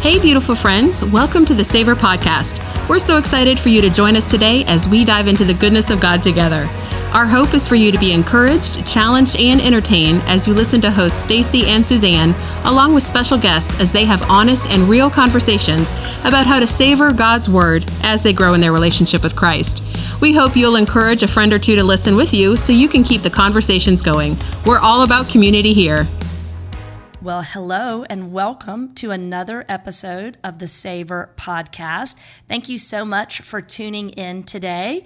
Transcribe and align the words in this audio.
Hey, 0.00 0.18
beautiful 0.18 0.54
friends, 0.54 1.04
welcome 1.04 1.44
to 1.44 1.52
the 1.52 1.62
Savor 1.62 1.94
Podcast. 1.94 2.58
We're 2.88 2.98
so 2.98 3.18
excited 3.18 3.60
for 3.60 3.68
you 3.68 3.82
to 3.82 3.90
join 3.90 4.16
us 4.16 4.24
today 4.30 4.64
as 4.64 4.88
we 4.88 5.04
dive 5.04 5.28
into 5.28 5.44
the 5.44 5.52
goodness 5.52 5.90
of 5.90 6.00
God 6.00 6.22
together. 6.22 6.66
Our 7.12 7.26
hope 7.26 7.52
is 7.52 7.68
for 7.68 7.74
you 7.74 7.92
to 7.92 7.98
be 7.98 8.14
encouraged, 8.14 8.86
challenged, 8.86 9.36
and 9.36 9.60
entertained 9.60 10.22
as 10.22 10.48
you 10.48 10.54
listen 10.54 10.80
to 10.80 10.90
hosts 10.90 11.20
Stacy 11.20 11.66
and 11.66 11.86
Suzanne, 11.86 12.34
along 12.64 12.94
with 12.94 13.02
special 13.02 13.36
guests 13.36 13.78
as 13.78 13.92
they 13.92 14.06
have 14.06 14.22
honest 14.22 14.70
and 14.70 14.88
real 14.88 15.10
conversations 15.10 15.92
about 16.24 16.46
how 16.46 16.58
to 16.58 16.66
savor 16.66 17.12
God's 17.12 17.50
Word 17.50 17.84
as 18.02 18.22
they 18.22 18.32
grow 18.32 18.54
in 18.54 18.62
their 18.62 18.72
relationship 18.72 19.22
with 19.22 19.36
Christ. 19.36 19.82
We 20.22 20.32
hope 20.32 20.56
you'll 20.56 20.76
encourage 20.76 21.22
a 21.22 21.28
friend 21.28 21.52
or 21.52 21.58
two 21.58 21.76
to 21.76 21.84
listen 21.84 22.16
with 22.16 22.32
you 22.32 22.56
so 22.56 22.72
you 22.72 22.88
can 22.88 23.04
keep 23.04 23.20
the 23.20 23.28
conversations 23.28 24.00
going. 24.00 24.38
We're 24.64 24.78
all 24.78 25.02
about 25.02 25.28
community 25.28 25.74
here. 25.74 26.08
Well, 27.22 27.42
hello 27.42 28.04
and 28.08 28.32
welcome 28.32 28.94
to 28.94 29.10
another 29.10 29.66
episode 29.68 30.38
of 30.42 30.58
the 30.58 30.66
Savor 30.66 31.28
Podcast. 31.36 32.14
Thank 32.48 32.70
you 32.70 32.78
so 32.78 33.04
much 33.04 33.42
for 33.42 33.60
tuning 33.60 34.08
in 34.10 34.42
today. 34.42 35.04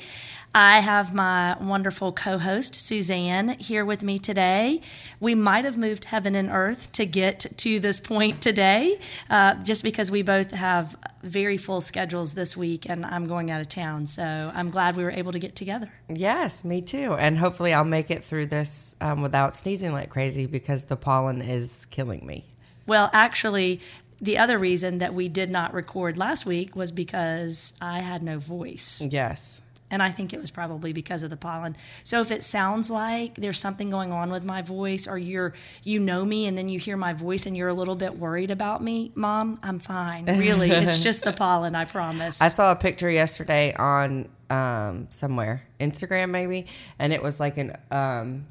I 0.54 0.78
have 0.78 1.12
my 1.12 1.56
wonderful 1.60 2.12
co 2.12 2.38
host, 2.38 2.76
Suzanne, 2.76 3.58
here 3.58 3.84
with 3.84 4.04
me 4.04 4.20
today. 4.20 4.80
We 5.18 5.34
might 5.34 5.64
have 5.64 5.76
moved 5.76 6.04
heaven 6.04 6.36
and 6.36 6.50
earth 6.50 6.92
to 6.92 7.04
get 7.04 7.46
to 7.56 7.80
this 7.80 7.98
point 7.98 8.40
today, 8.40 8.96
uh, 9.28 9.54
just 9.64 9.82
because 9.82 10.12
we 10.12 10.22
both 10.22 10.52
have 10.52 10.94
very 11.24 11.56
full 11.56 11.80
schedules 11.80 12.34
this 12.34 12.56
week 12.56 12.88
and 12.88 13.04
I'm 13.04 13.26
going 13.26 13.50
out 13.50 13.60
of 13.60 13.68
town. 13.68 14.06
So 14.06 14.52
I'm 14.54 14.70
glad 14.70 14.96
we 14.96 15.04
were 15.04 15.10
able 15.10 15.32
to 15.32 15.38
get 15.38 15.56
together. 15.56 15.92
Yes, 16.08 16.64
me 16.64 16.82
too. 16.82 17.14
And 17.14 17.38
hopefully 17.38 17.72
I'll 17.72 17.84
make 17.84 18.10
it 18.10 18.22
through 18.22 18.46
this 18.46 18.96
um, 19.00 19.22
without 19.22 19.56
sneezing 19.56 19.92
like 19.92 20.10
crazy 20.10 20.46
because 20.46 20.84
the 20.84 20.96
pollen 20.96 21.40
is 21.40 21.86
killing 21.86 22.26
me. 22.26 22.44
Well, 22.86 23.10
actually, 23.12 23.80
the 24.20 24.38
other 24.38 24.58
reason 24.58 24.98
that 24.98 25.14
we 25.14 25.28
did 25.28 25.50
not 25.50 25.74
record 25.74 26.16
last 26.16 26.46
week 26.46 26.76
was 26.76 26.92
because 26.92 27.74
I 27.80 28.00
had 28.00 28.22
no 28.22 28.38
voice. 28.38 29.06
Yes. 29.10 29.62
And 29.94 30.02
I 30.02 30.10
think 30.10 30.32
it 30.32 30.40
was 30.40 30.50
probably 30.50 30.92
because 30.92 31.22
of 31.22 31.30
the 31.30 31.36
pollen. 31.36 31.76
So 32.02 32.20
if 32.20 32.32
it 32.32 32.42
sounds 32.42 32.90
like 32.90 33.36
there's 33.36 33.60
something 33.60 33.90
going 33.90 34.10
on 34.10 34.32
with 34.32 34.44
my 34.44 34.60
voice 34.60 35.06
or 35.06 35.16
you're 35.16 35.54
you 35.84 36.00
know 36.00 36.24
me 36.24 36.48
and 36.48 36.58
then 36.58 36.68
you 36.68 36.80
hear 36.80 36.96
my 36.96 37.12
voice 37.12 37.46
and 37.46 37.56
you're 37.56 37.68
a 37.68 37.74
little 37.74 37.94
bit 37.94 38.18
worried 38.18 38.50
about 38.50 38.82
me, 38.82 39.12
mom, 39.14 39.60
I'm 39.62 39.78
fine. 39.78 40.26
Really, 40.26 40.68
it's 40.68 40.98
just 40.98 41.22
the 41.22 41.32
pollen, 41.44 41.76
I 41.76 41.84
promise. 41.84 42.42
I 42.42 42.48
saw 42.48 42.72
a 42.72 42.76
picture 42.76 43.08
yesterday 43.08 43.72
on 43.74 44.28
um, 44.50 45.06
somewhere, 45.10 45.62
Instagram 45.78 46.30
maybe, 46.30 46.66
and 46.98 47.12
it 47.12 47.22
was 47.22 47.38
like 47.38 47.56
an 47.56 47.76
um, 47.92 48.46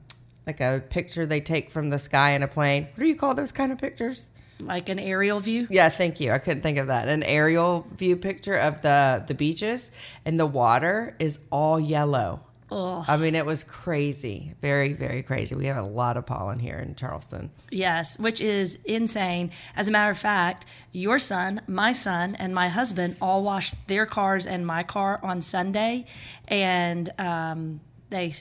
like 0.48 0.62
a 0.62 0.82
picture 0.90 1.26
they 1.26 1.42
take 1.42 1.72
from 1.72 1.90
the 1.90 2.00
sky 2.00 2.32
in 2.32 2.42
a 2.42 2.48
plane. 2.48 2.88
What 2.96 3.04
do 3.04 3.06
you 3.06 3.18
call 3.18 3.36
those 3.36 3.52
kind 3.52 3.74
of 3.74 3.80
pictures? 3.80 4.30
Like 4.66 4.90
an 4.90 5.00
aerial 5.00 5.40
view. 5.40 5.68
Yeah, 5.70 5.90
thank 5.90 6.20
you. 6.20 6.32
I 6.32 6.38
couldn't 6.40 6.62
think 6.62 6.78
of 6.78 6.88
that. 6.88 7.08
An 7.08 7.24
aerial 7.24 7.88
view 7.94 8.16
picture 8.16 8.56
of 8.56 8.82
the 8.82 9.24
the 9.28 9.34
beaches 9.34 9.92
and 10.26 10.40
the 10.40 10.46
water 10.46 11.16
is 11.20 11.40
all 11.52 11.80
yellow. 11.80 12.42
Ugh. 12.74 13.06
I 13.08 13.18
mean, 13.18 13.36
it 13.36 13.46
was 13.46 13.64
crazy. 13.64 14.56
Very, 14.60 14.94
very 14.94 15.22
crazy. 15.22 15.54
We 15.54 15.68
have 15.68 15.78
a 15.78 15.88
lot 15.88 16.18
of 16.18 16.26
pollen 16.26 16.58
here 16.58 16.80
in 16.80 16.96
Charleston. 16.96 17.52
Yes, 17.70 18.18
which 18.18 18.42
is 18.42 18.84
insane. 18.86 19.52
As 19.76 19.88
a 19.88 19.92
matter 19.92 20.10
of 20.10 20.18
fact, 20.18 20.66
your 20.92 21.20
son, 21.20 21.62
my 21.68 21.94
son, 21.94 22.36
and 22.36 22.54
my 22.56 22.70
husband 22.70 23.16
all 23.22 23.44
washed 23.44 23.88
their 23.88 24.08
cars 24.08 24.48
and 24.48 24.66
my 24.66 24.82
car 24.82 25.20
on 25.22 25.42
Sunday, 25.42 26.06
and 26.48 27.10
um, 27.20 27.80
they 28.10 28.34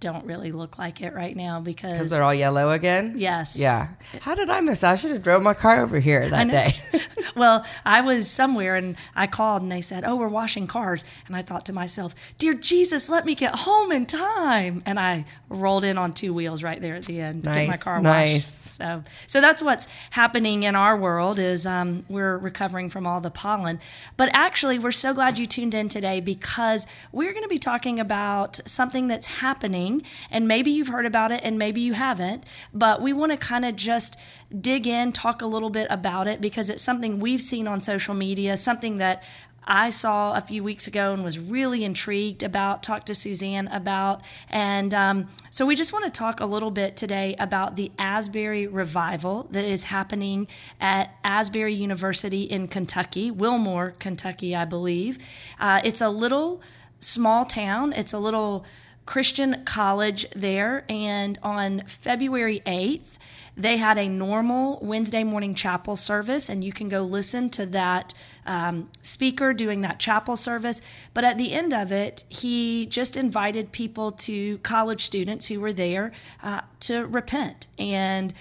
don't 0.00 0.24
really 0.24 0.52
look 0.52 0.78
like 0.78 1.00
it 1.00 1.12
right 1.14 1.36
now 1.36 1.60
because 1.60 1.92
Because 1.92 2.10
they're 2.10 2.22
all 2.22 2.34
yellow 2.34 2.70
again? 2.70 3.14
yes, 3.16 3.58
Yeah. 3.58 3.88
How 4.20 4.34
did 4.34 4.48
I 4.50 4.60
miss? 4.60 4.84
I 4.84 4.94
should 4.94 5.10
have 5.10 5.22
drove 5.22 5.42
my 5.42 5.54
car 5.54 5.82
over 5.82 5.98
here 5.98 6.28
that 6.28 6.48
day. 6.48 6.70
well, 7.38 7.64
I 7.84 8.00
was 8.00 8.30
somewhere 8.30 8.76
and 8.76 8.96
I 9.16 9.26
called 9.26 9.62
and 9.62 9.70
they 9.72 9.80
said, 9.80 10.04
"Oh, 10.04 10.16
we're 10.16 10.28
washing 10.28 10.66
cars." 10.66 11.04
And 11.26 11.36
I 11.36 11.42
thought 11.42 11.64
to 11.66 11.72
myself, 11.72 12.34
"Dear 12.38 12.54
Jesus, 12.54 13.08
let 13.08 13.24
me 13.24 13.34
get 13.34 13.54
home 13.54 13.92
in 13.92 14.06
time." 14.06 14.82
And 14.84 14.98
I 15.00 15.24
rolled 15.48 15.84
in 15.84 15.96
on 15.98 16.12
two 16.12 16.34
wheels 16.34 16.62
right 16.62 16.80
there 16.80 16.94
at 16.94 17.04
the 17.04 17.20
end 17.20 17.44
to 17.44 17.50
get 17.50 17.66
my 17.66 17.72
Nice, 17.72 17.82
car 17.82 18.00
nice. 18.00 18.34
washed. 18.34 18.54
So, 18.78 19.02
so 19.26 19.40
that's 19.40 19.62
what's 19.62 19.88
happening 20.10 20.62
in 20.62 20.76
our 20.76 20.96
world 20.96 21.38
is 21.38 21.66
um, 21.66 22.04
we're 22.08 22.36
recovering 22.38 22.90
from 22.90 23.06
all 23.06 23.20
the 23.20 23.30
pollen. 23.30 23.80
But 24.16 24.30
actually, 24.32 24.78
we're 24.78 24.92
so 24.92 25.12
glad 25.14 25.38
you 25.38 25.46
tuned 25.46 25.74
in 25.74 25.88
today 25.88 26.20
because 26.20 26.86
we're 27.12 27.32
going 27.32 27.42
to 27.44 27.48
be 27.48 27.58
talking 27.58 27.98
about 28.00 28.56
something 28.66 29.08
that's 29.08 29.38
happening, 29.40 30.02
and 30.30 30.46
maybe 30.46 30.70
you've 30.70 30.88
heard 30.88 31.06
about 31.06 31.30
it, 31.32 31.40
and 31.42 31.58
maybe 31.58 31.80
you 31.80 31.94
haven't. 31.94 32.44
But 32.72 33.00
we 33.02 33.12
want 33.12 33.32
to 33.32 33.38
kind 33.38 33.64
of 33.64 33.74
just 33.76 34.18
dig 34.56 34.86
in, 34.86 35.12
talk 35.12 35.42
a 35.42 35.46
little 35.46 35.70
bit 35.70 35.86
about 35.90 36.26
it 36.26 36.40
because 36.40 36.70
it's 36.70 36.82
something 36.82 37.20
we've 37.20 37.40
seen 37.40 37.68
on 37.68 37.80
social 37.80 38.14
media, 38.14 38.56
something 38.56 38.98
that 38.98 39.22
I 39.70 39.90
saw 39.90 40.34
a 40.34 40.40
few 40.40 40.64
weeks 40.64 40.86
ago 40.86 41.12
and 41.12 41.22
was 41.22 41.38
really 41.38 41.84
intrigued 41.84 42.42
about, 42.42 42.82
talked 42.82 43.06
to 43.08 43.14
Suzanne 43.14 43.68
about. 43.68 44.22
And 44.48 44.94
um, 44.94 45.28
so 45.50 45.66
we 45.66 45.76
just 45.76 45.92
want 45.92 46.06
to 46.06 46.10
talk 46.10 46.40
a 46.40 46.46
little 46.46 46.70
bit 46.70 46.96
today 46.96 47.36
about 47.38 47.76
the 47.76 47.92
Asbury 47.98 48.66
revival 48.66 49.46
that 49.50 49.66
is 49.66 49.84
happening 49.84 50.48
at 50.80 51.14
Asbury 51.22 51.74
University 51.74 52.44
in 52.44 52.66
Kentucky, 52.66 53.30
Wilmore, 53.30 53.90
Kentucky, 53.98 54.56
I 54.56 54.64
believe. 54.64 55.18
Uh, 55.60 55.82
it's 55.84 56.00
a 56.00 56.08
little 56.08 56.62
small 56.98 57.44
town, 57.44 57.92
it's 57.92 58.14
a 58.14 58.18
little 58.18 58.64
Christian 59.08 59.64
college 59.64 60.28
there. 60.36 60.84
And 60.86 61.38
on 61.42 61.80
February 61.86 62.60
8th, 62.66 63.16
they 63.56 63.78
had 63.78 63.96
a 63.96 64.06
normal 64.06 64.78
Wednesday 64.82 65.24
morning 65.24 65.54
chapel 65.54 65.96
service, 65.96 66.50
and 66.50 66.62
you 66.62 66.74
can 66.74 66.90
go 66.90 67.00
listen 67.00 67.48
to 67.50 67.64
that 67.64 68.12
um, 68.44 68.90
speaker 69.00 69.54
doing 69.54 69.80
that 69.80 69.98
chapel 69.98 70.36
service. 70.36 70.82
But 71.14 71.24
at 71.24 71.38
the 71.38 71.54
end 71.54 71.72
of 71.72 71.90
it, 71.90 72.24
he 72.28 72.84
just 72.84 73.16
invited 73.16 73.72
people 73.72 74.12
to 74.12 74.58
college 74.58 75.04
students 75.04 75.46
who 75.46 75.58
were 75.58 75.72
there 75.72 76.12
uh, 76.42 76.60
to 76.80 77.06
repent. 77.06 77.66
And 77.78 78.34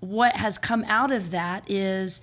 what 0.00 0.36
has 0.36 0.56
come 0.56 0.82
out 0.88 1.12
of 1.12 1.30
that 1.32 1.70
is 1.70 2.22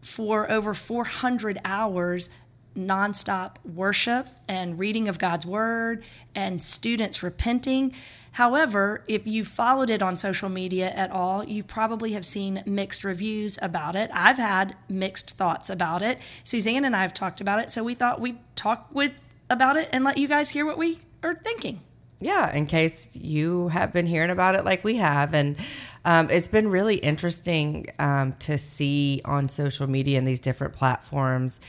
for 0.00 0.50
over 0.50 0.72
400 0.72 1.58
hours 1.62 2.30
nonstop 2.78 3.56
worship 3.64 4.28
and 4.48 4.78
reading 4.78 5.08
of 5.08 5.18
God's 5.18 5.44
word 5.44 6.04
and 6.34 6.60
students 6.60 7.22
repenting. 7.22 7.94
However, 8.32 9.02
if 9.08 9.26
you 9.26 9.42
followed 9.42 9.90
it 9.90 10.00
on 10.00 10.16
social 10.16 10.48
media 10.48 10.90
at 10.90 11.10
all, 11.10 11.42
you 11.44 11.64
probably 11.64 12.12
have 12.12 12.24
seen 12.24 12.62
mixed 12.64 13.02
reviews 13.02 13.58
about 13.60 13.96
it. 13.96 14.10
I've 14.14 14.38
had 14.38 14.76
mixed 14.88 15.30
thoughts 15.30 15.68
about 15.68 16.02
it. 16.02 16.18
Suzanne 16.44 16.84
and 16.84 16.94
I 16.94 17.02
have 17.02 17.12
talked 17.12 17.40
about 17.40 17.60
it, 17.60 17.70
so 17.70 17.82
we 17.82 17.94
thought 17.94 18.20
we'd 18.20 18.38
talk 18.54 18.88
with 18.94 19.28
about 19.50 19.76
it 19.76 19.88
and 19.92 20.04
let 20.04 20.18
you 20.18 20.28
guys 20.28 20.50
hear 20.50 20.64
what 20.64 20.78
we 20.78 21.00
are 21.22 21.34
thinking. 21.34 21.80
yeah, 22.20 22.52
in 22.52 22.66
case 22.66 23.08
you 23.14 23.68
have 23.68 23.92
been 23.92 24.06
hearing 24.06 24.30
about 24.30 24.54
it 24.56 24.64
like 24.64 24.82
we 24.82 24.96
have. 24.96 25.34
And 25.34 25.56
um, 26.04 26.28
it's 26.30 26.48
been 26.48 26.68
really 26.68 26.96
interesting 26.96 27.86
um, 27.98 28.32
to 28.40 28.58
see 28.58 29.20
on 29.24 29.48
social 29.48 29.88
media 29.88 30.18
and 30.18 30.26
these 30.26 30.40
different 30.40 30.74
platforms 30.74 31.60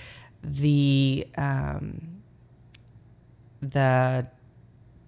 the 0.44 1.28
um, 1.38 2.22
the 3.62 4.28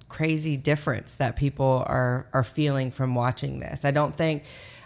crazy 0.09 0.57
difference 0.57 1.15
that 1.15 1.35
people 1.35 1.83
are 1.87 2.27
are 2.33 2.43
feeling 2.43 2.91
from 2.91 3.15
watching 3.15 3.59
this. 3.59 3.85
I 3.85 3.91
don't 3.91 4.15
think 4.15 4.43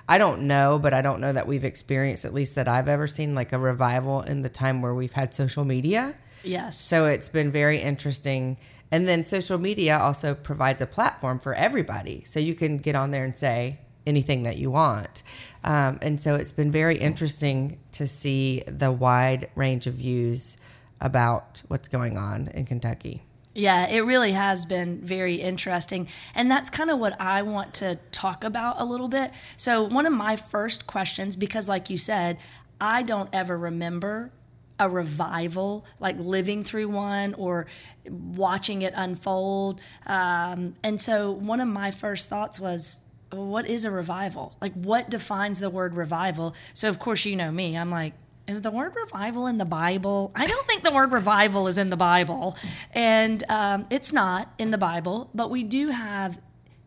I 0.07 0.17
don't 0.17 0.43
know, 0.43 0.79
but 0.79 0.93
I 0.93 1.01
don't 1.01 1.19
know 1.19 1.33
that 1.33 1.47
we've 1.47 1.63
experienced 1.63 2.25
at 2.25 2.33
least 2.33 2.55
that 2.55 2.67
I've 2.67 2.87
ever 2.87 3.07
seen 3.07 3.33
like 3.33 3.53
a 3.53 3.59
revival 3.59 4.21
in 4.21 4.43
the 4.43 4.49
time 4.49 4.81
where 4.81 4.93
we've 4.93 5.13
had 5.13 5.33
social 5.33 5.65
media. 5.65 6.15
Yes. 6.43 6.79
So 6.79 7.05
it's 7.05 7.29
been 7.29 7.51
very 7.51 7.79
interesting. 7.79 8.57
And 8.91 9.07
then 9.07 9.23
social 9.23 9.57
media 9.57 9.97
also 9.97 10.35
provides 10.35 10.79
a 10.79 10.85
platform 10.85 11.39
for 11.39 11.55
everybody. 11.55 12.23
So 12.23 12.39
you 12.39 12.53
can 12.53 12.77
get 12.77 12.95
on 12.95 13.09
there 13.09 13.23
and 13.23 13.35
say 13.35 13.79
anything 14.05 14.43
that 14.43 14.57
you 14.57 14.71
want. 14.71 15.23
Um, 15.63 15.99
and 16.01 16.19
so 16.19 16.35
it's 16.35 16.51
been 16.51 16.71
very 16.71 16.97
interesting 16.97 17.79
to 17.93 18.07
see 18.07 18.63
the 18.67 18.91
wide 18.91 19.49
range 19.55 19.87
of 19.87 19.95
views 19.95 20.57
about 21.01 21.63
what's 21.67 21.87
going 21.87 22.17
on 22.17 22.49
in 22.49 22.65
Kentucky. 22.65 23.23
Yeah, 23.57 23.87
it 23.89 24.01
really 24.01 24.33
has 24.33 24.65
been 24.65 24.99
very 24.99 25.35
interesting. 25.35 26.09
And 26.35 26.51
that's 26.51 26.69
kind 26.69 26.91
of 26.91 26.99
what 26.99 27.19
I 27.21 27.41
want 27.41 27.73
to 27.75 27.97
talk 28.11 28.43
about 28.43 28.81
a 28.81 28.83
little 28.83 29.07
bit. 29.07 29.31
So, 29.55 29.81
one 29.81 30.05
of 30.05 30.11
my 30.11 30.35
first 30.35 30.87
questions, 30.87 31.37
because 31.37 31.69
like 31.69 31.89
you 31.89 31.97
said, 31.97 32.37
I 32.81 33.01
don't 33.01 33.29
ever 33.31 33.57
remember 33.57 34.31
a 34.77 34.89
revival, 34.89 35.85
like 36.01 36.17
living 36.19 36.65
through 36.65 36.89
one 36.89 37.33
or 37.35 37.65
watching 38.09 38.81
it 38.81 38.93
unfold. 38.93 39.79
Um, 40.05 40.73
and 40.83 40.99
so, 40.99 41.31
one 41.31 41.61
of 41.61 41.69
my 41.69 41.91
first 41.91 42.27
thoughts 42.27 42.59
was, 42.59 43.09
what 43.31 43.67
is 43.67 43.85
a 43.85 43.91
revival? 43.91 44.55
Like, 44.61 44.73
what 44.73 45.09
defines 45.09 45.59
the 45.59 45.69
word 45.69 45.95
revival? 45.95 46.55
So, 46.73 46.89
of 46.89 46.99
course, 46.99 47.25
you 47.25 47.35
know 47.35 47.51
me. 47.51 47.77
I'm 47.77 47.89
like, 47.89 48.13
is 48.47 48.61
the 48.61 48.71
word 48.71 48.95
revival 48.95 49.47
in 49.47 49.57
the 49.57 49.65
Bible? 49.65 50.31
I 50.35 50.45
don't 50.45 50.65
think 50.67 50.83
the 50.83 50.91
word 50.91 51.11
revival 51.11 51.67
is 51.67 51.77
in 51.77 51.89
the 51.89 51.97
Bible. 51.97 52.55
And 52.93 53.43
um, 53.49 53.87
it's 53.89 54.13
not 54.13 54.53
in 54.59 54.71
the 54.71 54.77
Bible, 54.77 55.29
but 55.33 55.49
we 55.49 55.63
do 55.63 55.89
have 55.89 56.39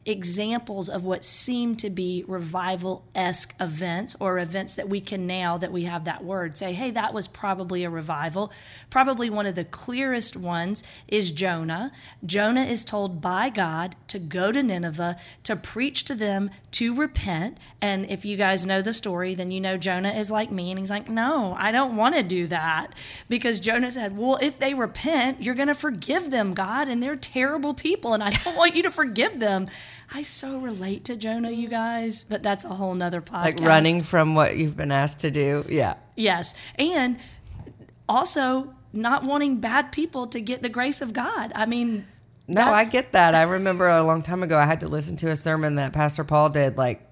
examples 0.09 0.89
of 0.89 1.05
what 1.05 1.25
seem 1.25 1.77
to 1.77 1.91
be 1.91 2.25
revival 2.27 3.05
esque 3.15 3.55
events 3.61 4.17
or 4.19 4.39
events 4.39 4.75
that 4.75 4.89
we 4.89 5.01
can 5.01 5.27
now 5.27 5.59
that 5.59 5.71
we 5.71 5.85
have 5.85 6.05
that 6.05 6.25
word 6.25 6.57
say, 6.57 6.73
hey, 6.73 6.91
that 6.91 7.13
was 7.13 7.29
probably 7.29 7.85
a 7.85 7.91
revival. 7.91 8.51
Probably 8.89 9.29
one 9.29 9.47
of 9.47 9.55
the 9.55 9.65
clearest 9.65 10.37
ones 10.37 10.83
is 11.09 11.31
Jonah. 11.31 11.93
Jonah 12.25 12.63
is 12.63 12.85
told 12.85 13.21
by 13.21 13.51
God 13.51 13.97
to 14.09 14.19
go 14.19 14.51
to 14.51 14.63
Nineveh 14.63 15.17
to 15.45 15.57
preach 15.57 16.05
to 16.05 16.15
them 16.15 16.51
to 16.73 16.95
repent. 16.95 17.59
And 17.81 18.11
if 18.11 18.25
you 18.25 18.37
guys 18.37 18.65
know 18.65 18.83
the 18.83 18.93
story, 18.93 19.35
then 19.35 19.51
you 19.51 19.61
know 19.61 19.77
Jonah 19.77 20.11
is 20.11 20.31
like 20.31 20.51
me 20.51 20.71
and 20.71 20.79
he's 20.79 20.91
like, 20.91 21.09
no, 21.09 21.55
I 21.59 21.71
don't 21.71 21.97
want 21.97 22.15
to 22.15 22.23
do 22.23 22.47
that. 22.47 22.95
Because 23.29 23.61
Jonah 23.61 23.91
said, 23.91 24.17
well, 24.17 24.39
if 24.41 24.59
they 24.59 24.75
repent, 24.75 25.43
you're 25.43 25.55
going 25.55 25.69
to 25.69 25.75
forgive 25.75 26.31
them, 26.31 26.55
God, 26.55 26.89
and 26.89 27.03
they're 27.03 27.17
terrible 27.17 27.75
people 27.75 28.15
and 28.15 28.23
I 28.23 28.31
don't 28.31 28.57
want 28.57 28.75
you 28.75 28.83
to 28.85 28.91
forgive 28.91 29.41
them. 29.41 29.67
I 30.13 30.23
so 30.23 30.59
relate 30.59 31.05
to 31.07 31.17
Jonah, 31.17 31.51
you 31.51 31.69
guys, 31.69 32.25
but 32.25 32.43
that's 32.43 32.65
a 32.65 32.71
whole 32.71 32.95
nother 32.95 33.21
podcast. 33.21 33.45
Like 33.45 33.61
running 33.61 34.01
from 34.01 34.35
what 34.35 34.57
you've 34.57 34.77
been 34.77 34.91
asked 34.91 35.21
to 35.21 35.31
do. 35.31 35.65
Yeah. 35.69 35.95
Yes. 36.17 36.55
And 36.79 37.19
also 38.09 38.75
not 38.93 39.25
wanting 39.25 39.61
bad 39.61 39.93
people 39.93 40.27
to 40.29 40.41
get 40.41 40.63
the 40.63 40.69
grace 40.71 41.03
of 41.03 41.13
God. 41.13 41.53
I 41.55 41.67
mean, 41.67 42.07
no, 42.47 42.63
I 42.63 42.87
get 42.87 43.13
that. 43.13 43.35
I 43.35 43.43
remember 43.43 43.87
a 43.87 44.03
long 44.03 44.23
time 44.23 44.43
ago, 44.43 44.57
I 44.57 44.65
had 44.65 44.81
to 44.81 44.89
listen 44.89 45.17
to 45.19 45.29
a 45.29 45.37
sermon 45.37 45.75
that 45.75 45.93
Pastor 45.93 46.25
Paul 46.25 46.49
did 46.49 46.79
like 46.79 47.07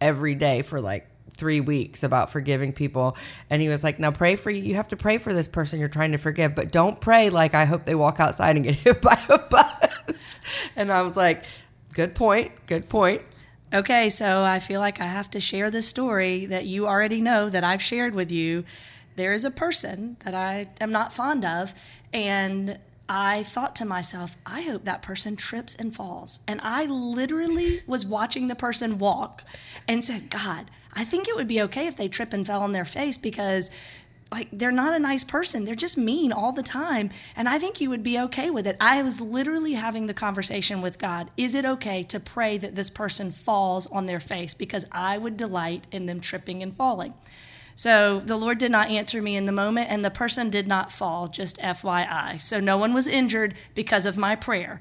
every 0.00 0.34
day 0.34 0.62
for 0.62 0.80
like 0.80 1.06
three 1.36 1.60
weeks 1.60 2.02
about 2.02 2.30
forgiving 2.32 2.72
people. 2.72 3.16
And 3.50 3.60
he 3.60 3.68
was 3.68 3.84
like, 3.84 3.98
now 3.98 4.10
pray 4.10 4.36
for 4.36 4.50
you. 4.50 4.62
You 4.62 4.76
have 4.76 4.88
to 4.88 4.96
pray 4.96 5.18
for 5.18 5.34
this 5.34 5.48
person 5.48 5.80
you're 5.80 5.88
trying 5.88 6.12
to 6.12 6.18
forgive, 6.18 6.54
but 6.54 6.72
don't 6.72 7.00
pray 7.00 7.28
like, 7.28 7.54
I 7.54 7.66
hope 7.66 7.84
they 7.84 7.94
walk 7.94 8.20
outside 8.20 8.56
and 8.56 8.64
get 8.64 8.74
hit 8.78 9.02
by 9.02 9.18
a 9.28 9.38
bus. 9.38 10.40
and 10.76 10.90
I 10.90 11.02
was 11.02 11.16
like, 11.16 11.44
good 11.94 12.14
point. 12.14 12.52
Good 12.66 12.88
point. 12.88 13.22
Okay, 13.72 14.08
so 14.08 14.44
I 14.44 14.60
feel 14.60 14.80
like 14.80 15.00
I 15.00 15.06
have 15.06 15.30
to 15.30 15.40
share 15.40 15.70
the 15.70 15.82
story 15.82 16.46
that 16.46 16.66
you 16.66 16.86
already 16.86 17.20
know 17.20 17.48
that 17.48 17.64
I've 17.64 17.82
shared 17.82 18.14
with 18.14 18.30
you. 18.30 18.64
There 19.16 19.32
is 19.32 19.44
a 19.44 19.50
person 19.50 20.16
that 20.24 20.34
I 20.34 20.66
am 20.80 20.92
not 20.92 21.12
fond 21.12 21.44
of, 21.44 21.74
and 22.12 22.78
I 23.08 23.42
thought 23.42 23.74
to 23.76 23.84
myself, 23.84 24.36
I 24.46 24.62
hope 24.62 24.84
that 24.84 25.02
person 25.02 25.36
trips 25.36 25.74
and 25.74 25.94
falls. 25.94 26.40
And 26.46 26.60
I 26.62 26.86
literally 26.86 27.82
was 27.86 28.06
watching 28.06 28.48
the 28.48 28.54
person 28.54 28.98
walk 28.98 29.44
and 29.88 30.04
said, 30.04 30.30
God, 30.30 30.70
I 30.96 31.04
think 31.04 31.28
it 31.28 31.34
would 31.34 31.48
be 31.48 31.60
okay 31.62 31.86
if 31.86 31.96
they 31.96 32.08
trip 32.08 32.32
and 32.32 32.46
fell 32.46 32.62
on 32.62 32.72
their 32.72 32.84
face 32.84 33.18
because 33.18 33.70
like 34.34 34.48
they're 34.52 34.72
not 34.72 34.94
a 34.94 34.98
nice 34.98 35.22
person. 35.22 35.64
They're 35.64 35.74
just 35.74 35.96
mean 35.96 36.32
all 36.32 36.52
the 36.52 36.62
time. 36.62 37.10
And 37.36 37.48
I 37.48 37.58
think 37.58 37.80
you 37.80 37.88
would 37.88 38.02
be 38.02 38.18
okay 38.18 38.50
with 38.50 38.66
it. 38.66 38.76
I 38.80 39.00
was 39.02 39.20
literally 39.20 39.74
having 39.74 40.08
the 40.08 40.14
conversation 40.14 40.82
with 40.82 40.98
God. 40.98 41.30
Is 41.36 41.54
it 41.54 41.64
okay 41.64 42.02
to 42.02 42.18
pray 42.18 42.58
that 42.58 42.74
this 42.74 42.90
person 42.90 43.30
falls 43.30 43.86
on 43.86 44.06
their 44.06 44.20
face? 44.20 44.52
Because 44.52 44.86
I 44.90 45.18
would 45.18 45.36
delight 45.36 45.86
in 45.92 46.06
them 46.06 46.20
tripping 46.20 46.62
and 46.62 46.74
falling. 46.74 47.14
So 47.76 48.20
the 48.20 48.36
Lord 48.36 48.58
did 48.58 48.72
not 48.72 48.88
answer 48.88 49.22
me 49.22 49.36
in 49.36 49.46
the 49.46 49.52
moment, 49.52 49.90
and 49.90 50.04
the 50.04 50.10
person 50.10 50.50
did 50.50 50.66
not 50.66 50.92
fall, 50.92 51.28
just 51.28 51.58
FYI. 51.58 52.40
So 52.40 52.60
no 52.60 52.76
one 52.76 52.92
was 52.92 53.06
injured 53.06 53.54
because 53.74 54.04
of 54.06 54.18
my 54.18 54.36
prayer. 54.36 54.80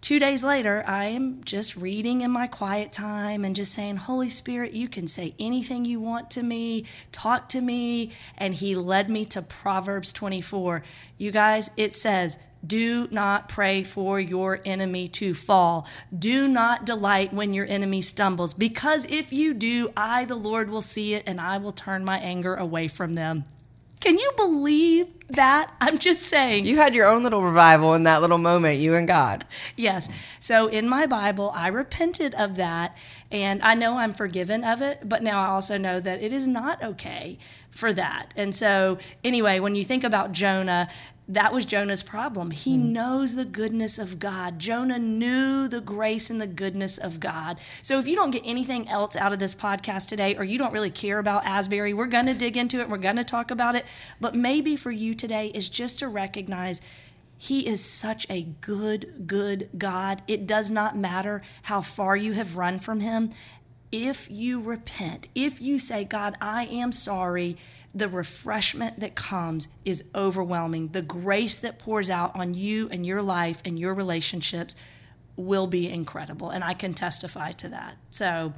Two 0.00 0.18
days 0.18 0.42
later, 0.42 0.82
I 0.86 1.06
am 1.06 1.44
just 1.44 1.76
reading 1.76 2.22
in 2.22 2.30
my 2.30 2.46
quiet 2.46 2.90
time 2.90 3.44
and 3.44 3.54
just 3.54 3.72
saying, 3.72 3.96
Holy 3.96 4.30
Spirit, 4.30 4.72
you 4.72 4.88
can 4.88 5.06
say 5.06 5.34
anything 5.38 5.84
you 5.84 6.00
want 6.00 6.30
to 6.30 6.42
me, 6.42 6.86
talk 7.12 7.50
to 7.50 7.60
me. 7.60 8.12
And 8.38 8.54
He 8.54 8.74
led 8.74 9.10
me 9.10 9.26
to 9.26 9.42
Proverbs 9.42 10.12
24. 10.12 10.82
You 11.18 11.30
guys, 11.30 11.70
it 11.76 11.92
says, 11.92 12.38
do 12.66 13.08
not 13.10 13.48
pray 13.48 13.82
for 13.84 14.18
your 14.20 14.60
enemy 14.64 15.08
to 15.08 15.34
fall. 15.34 15.86
Do 16.16 16.48
not 16.48 16.84
delight 16.84 17.32
when 17.32 17.54
your 17.54 17.66
enemy 17.66 18.02
stumbles, 18.02 18.52
because 18.52 19.04
if 19.10 19.32
you 19.32 19.54
do, 19.54 19.90
I, 19.96 20.24
the 20.24 20.34
Lord, 20.34 20.70
will 20.70 20.82
see 20.82 21.14
it 21.14 21.24
and 21.26 21.40
I 21.40 21.58
will 21.58 21.72
turn 21.72 22.04
my 22.04 22.18
anger 22.18 22.54
away 22.54 22.88
from 22.88 23.14
them. 23.14 23.44
Can 24.00 24.18
you 24.18 24.30
believe 24.36 25.06
that? 25.36 25.74
I'm 25.80 25.98
just 25.98 26.22
saying. 26.22 26.66
You 26.66 26.76
had 26.76 26.94
your 26.94 27.06
own 27.06 27.22
little 27.22 27.42
revival 27.42 27.94
in 27.94 28.04
that 28.04 28.20
little 28.20 28.38
moment, 28.38 28.78
you 28.78 28.94
and 28.94 29.06
God. 29.06 29.44
Yes. 29.76 30.10
So 30.38 30.68
in 30.68 30.88
my 30.88 31.06
Bible, 31.06 31.52
I 31.54 31.68
repented 31.68 32.34
of 32.34 32.56
that 32.56 32.96
and 33.30 33.62
I 33.62 33.74
know 33.74 33.98
I'm 33.98 34.12
forgiven 34.12 34.64
of 34.64 34.82
it, 34.82 35.08
but 35.08 35.22
now 35.22 35.40
I 35.40 35.46
also 35.46 35.78
know 35.78 36.00
that 36.00 36.22
it 36.22 36.32
is 36.32 36.48
not 36.48 36.82
okay 36.82 37.38
for 37.70 37.92
that. 37.92 38.32
And 38.36 38.54
so, 38.54 38.98
anyway, 39.22 39.60
when 39.60 39.76
you 39.76 39.84
think 39.84 40.02
about 40.02 40.32
Jonah, 40.32 40.88
that 41.34 41.52
was 41.52 41.64
Jonah's 41.64 42.02
problem. 42.02 42.50
He 42.50 42.76
mm. 42.76 42.86
knows 42.86 43.36
the 43.36 43.44
goodness 43.44 43.98
of 43.98 44.18
God. 44.18 44.58
Jonah 44.58 44.98
knew 44.98 45.68
the 45.68 45.80
grace 45.80 46.28
and 46.28 46.40
the 46.40 46.46
goodness 46.46 46.98
of 46.98 47.20
God. 47.20 47.58
So 47.82 47.98
if 47.98 48.08
you 48.08 48.16
don't 48.16 48.32
get 48.32 48.42
anything 48.44 48.88
else 48.88 49.14
out 49.16 49.32
of 49.32 49.38
this 49.38 49.54
podcast 49.54 50.08
today, 50.08 50.36
or 50.36 50.44
you 50.44 50.58
don't 50.58 50.72
really 50.72 50.90
care 50.90 51.18
about 51.18 51.46
Asbury, 51.46 51.94
we're 51.94 52.06
going 52.06 52.26
to 52.26 52.34
dig 52.34 52.56
into 52.56 52.80
it. 52.80 52.88
We're 52.88 52.98
going 52.98 53.16
to 53.16 53.24
talk 53.24 53.50
about 53.50 53.76
it. 53.76 53.86
But 54.20 54.34
maybe 54.34 54.76
for 54.76 54.90
you 54.90 55.14
today 55.14 55.48
is 55.54 55.68
just 55.68 56.00
to 56.00 56.08
recognize 56.08 56.82
he 57.38 57.66
is 57.66 57.82
such 57.82 58.26
a 58.28 58.42
good, 58.60 59.26
good 59.26 59.70
God. 59.78 60.20
It 60.28 60.46
does 60.46 60.70
not 60.70 60.94
matter 60.94 61.42
how 61.62 61.80
far 61.80 62.14
you 62.14 62.32
have 62.32 62.56
run 62.56 62.78
from 62.78 63.00
him. 63.00 63.30
If 63.92 64.28
you 64.30 64.62
repent, 64.62 65.28
if 65.34 65.60
you 65.60 65.78
say, 65.78 66.04
God, 66.04 66.36
I 66.40 66.66
am 66.66 66.92
sorry 66.92 67.56
the 67.92 68.08
refreshment 68.08 69.00
that 69.00 69.14
comes 69.16 69.68
is 69.84 70.08
overwhelming. 70.14 70.88
The 70.88 71.02
grace 71.02 71.58
that 71.58 71.78
pours 71.78 72.08
out 72.08 72.36
on 72.36 72.54
you 72.54 72.88
and 72.90 73.04
your 73.04 73.20
life 73.20 73.60
and 73.64 73.78
your 73.78 73.94
relationships 73.94 74.76
will 75.36 75.66
be 75.66 75.90
incredible. 75.90 76.50
And 76.50 76.62
I 76.62 76.74
can 76.74 76.94
testify 76.94 77.52
to 77.52 77.68
that. 77.70 77.96
So 78.10 78.52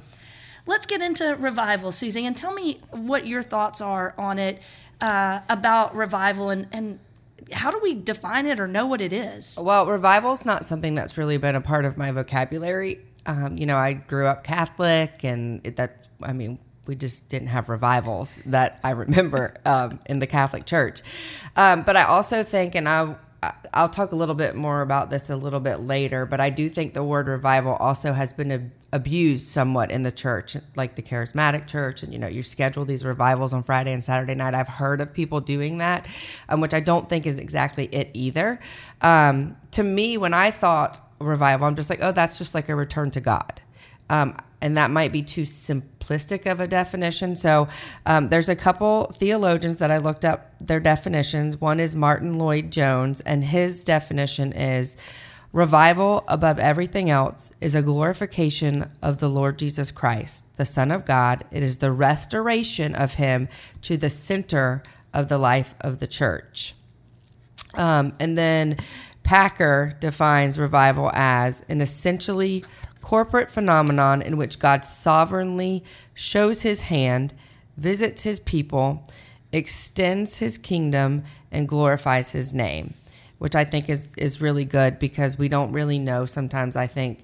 let's 0.67 0.85
get 0.85 1.01
into 1.01 1.35
revival, 1.35 1.91
Susie, 1.91 2.25
and 2.25 2.37
tell 2.37 2.53
me 2.53 2.79
what 2.91 3.25
your 3.25 3.41
thoughts 3.41 3.81
are 3.81 4.13
on 4.17 4.37
it 4.37 4.61
uh, 5.01 5.41
about 5.49 5.95
revival 5.95 6.49
and, 6.49 6.67
and 6.71 6.99
how 7.51 7.71
do 7.71 7.79
we 7.81 7.95
define 7.95 8.45
it 8.45 8.59
or 8.59 8.67
know 8.67 8.85
what 8.85 9.01
it 9.01 9.11
is? 9.11 9.59
Well, 9.61 9.85
revival 9.85 10.33
is 10.33 10.45
not 10.45 10.63
something 10.63 10.95
that's 10.95 11.17
really 11.17 11.37
been 11.37 11.55
a 11.55 11.61
part 11.61 11.85
of 11.85 11.97
my 11.97 12.11
vocabulary. 12.11 12.99
Um, 13.25 13.57
you 13.57 13.65
know, 13.65 13.77
I 13.77 13.93
grew 13.93 14.27
up 14.27 14.43
Catholic, 14.43 15.23
and 15.23 15.65
it, 15.65 15.77
that 15.77 16.09
I 16.21 16.33
mean, 16.33 16.59
we 16.87 16.95
just 16.95 17.29
didn't 17.29 17.47
have 17.47 17.69
revivals 17.69 18.41
that 18.45 18.79
I 18.83 18.91
remember 18.91 19.55
um, 19.65 19.99
in 20.07 20.19
the 20.19 20.27
Catholic 20.27 20.65
Church. 20.65 21.01
Um, 21.55 21.83
but 21.83 21.95
I 21.95 22.03
also 22.03 22.43
think, 22.43 22.75
and 22.75 22.87
I, 22.89 23.15
I'll 23.73 23.89
talk 23.89 24.11
a 24.11 24.15
little 24.15 24.35
bit 24.35 24.55
more 24.55 24.81
about 24.81 25.09
this 25.09 25.29
a 25.29 25.35
little 25.35 25.59
bit 25.59 25.79
later, 25.79 26.25
but 26.25 26.39
I 26.39 26.49
do 26.49 26.69
think 26.69 26.93
the 26.93 27.03
word 27.03 27.27
revival 27.27 27.73
also 27.73 28.13
has 28.13 28.33
been 28.33 28.71
abused 28.91 29.47
somewhat 29.47 29.91
in 29.91 30.03
the 30.03 30.11
church, 30.11 30.55
like 30.75 30.95
the 30.95 31.01
charismatic 31.01 31.67
church. 31.67 32.03
And, 32.03 32.13
you 32.13 32.19
know, 32.19 32.27
you 32.27 32.43
schedule 32.43 32.85
these 32.85 33.03
revivals 33.03 33.53
on 33.53 33.63
Friday 33.63 33.91
and 33.91 34.03
Saturday 34.03 34.35
night. 34.35 34.53
I've 34.53 34.67
heard 34.67 35.01
of 35.01 35.13
people 35.13 35.41
doing 35.41 35.79
that, 35.79 36.07
um, 36.49 36.61
which 36.61 36.73
I 36.73 36.79
don't 36.79 37.09
think 37.09 37.25
is 37.25 37.39
exactly 37.39 37.85
it 37.85 38.11
either. 38.13 38.59
Um, 39.01 39.57
to 39.71 39.83
me, 39.83 40.17
when 40.17 40.33
I 40.33 40.51
thought 40.51 41.01
revival, 41.23 41.67
I'm 41.67 41.75
just 41.75 41.89
like, 41.89 41.99
oh, 42.01 42.11
that's 42.11 42.37
just 42.37 42.53
like 42.53 42.69
a 42.69 42.75
return 42.75 43.11
to 43.11 43.21
God. 43.21 43.61
Um, 44.09 44.35
and 44.61 44.77
that 44.77 44.91
might 44.91 45.11
be 45.11 45.23
too 45.23 45.41
simplistic 45.41 46.49
of 46.49 46.59
a 46.59 46.67
definition. 46.67 47.35
So 47.35 47.67
um, 48.05 48.29
there's 48.29 48.49
a 48.49 48.55
couple 48.55 49.05
theologians 49.05 49.77
that 49.77 49.91
I 49.91 49.97
looked 49.97 50.23
up 50.23 50.57
their 50.59 50.79
definitions. 50.79 51.59
One 51.59 51.79
is 51.79 51.95
Martyn 51.95 52.37
Lloyd-Jones, 52.37 53.21
and 53.21 53.43
his 53.43 53.83
definition 53.83 54.53
is 54.53 54.95
revival 55.51 56.23
above 56.27 56.59
everything 56.59 57.09
else 57.09 57.51
is 57.61 57.75
a 57.75 57.81
glorification 57.81 58.89
of 59.01 59.19
the 59.19 59.29
Lord 59.29 59.59
Jesus 59.59 59.91
Christ, 59.91 60.45
the 60.57 60.65
Son 60.65 60.91
of 60.91 61.05
God. 61.05 61.43
It 61.51 61.61
is 61.61 61.77
the 61.77 61.91
restoration 61.91 62.95
of 62.95 63.15
him 63.15 63.49
to 63.83 63.97
the 63.97 64.09
center 64.09 64.81
of 65.13 65.29
the 65.29 65.37
life 65.37 65.75
of 65.81 65.99
the 65.99 66.07
church. 66.07 66.73
Um, 67.75 68.13
and 68.19 68.37
then 68.37 68.77
Packer 69.23 69.93
defines 69.99 70.59
revival 70.59 71.09
as 71.13 71.63
an 71.69 71.81
essentially 71.81 72.63
corporate 73.01 73.49
phenomenon 73.49 74.21
in 74.21 74.37
which 74.37 74.59
God 74.59 74.85
sovereignly 74.85 75.83
shows 76.13 76.61
his 76.61 76.83
hand, 76.83 77.33
visits 77.77 78.23
his 78.23 78.39
people, 78.39 79.07
extends 79.51 80.39
his 80.39 80.57
kingdom, 80.57 81.23
and 81.51 81.67
glorifies 81.67 82.31
his 82.31 82.53
name, 82.53 82.93
which 83.37 83.55
I 83.55 83.63
think 83.63 83.89
is, 83.89 84.15
is 84.15 84.41
really 84.41 84.65
good 84.65 84.99
because 84.99 85.37
we 85.37 85.47
don't 85.47 85.71
really 85.71 85.99
know 85.99 86.25
sometimes, 86.25 86.75
I 86.75 86.87
think, 86.87 87.23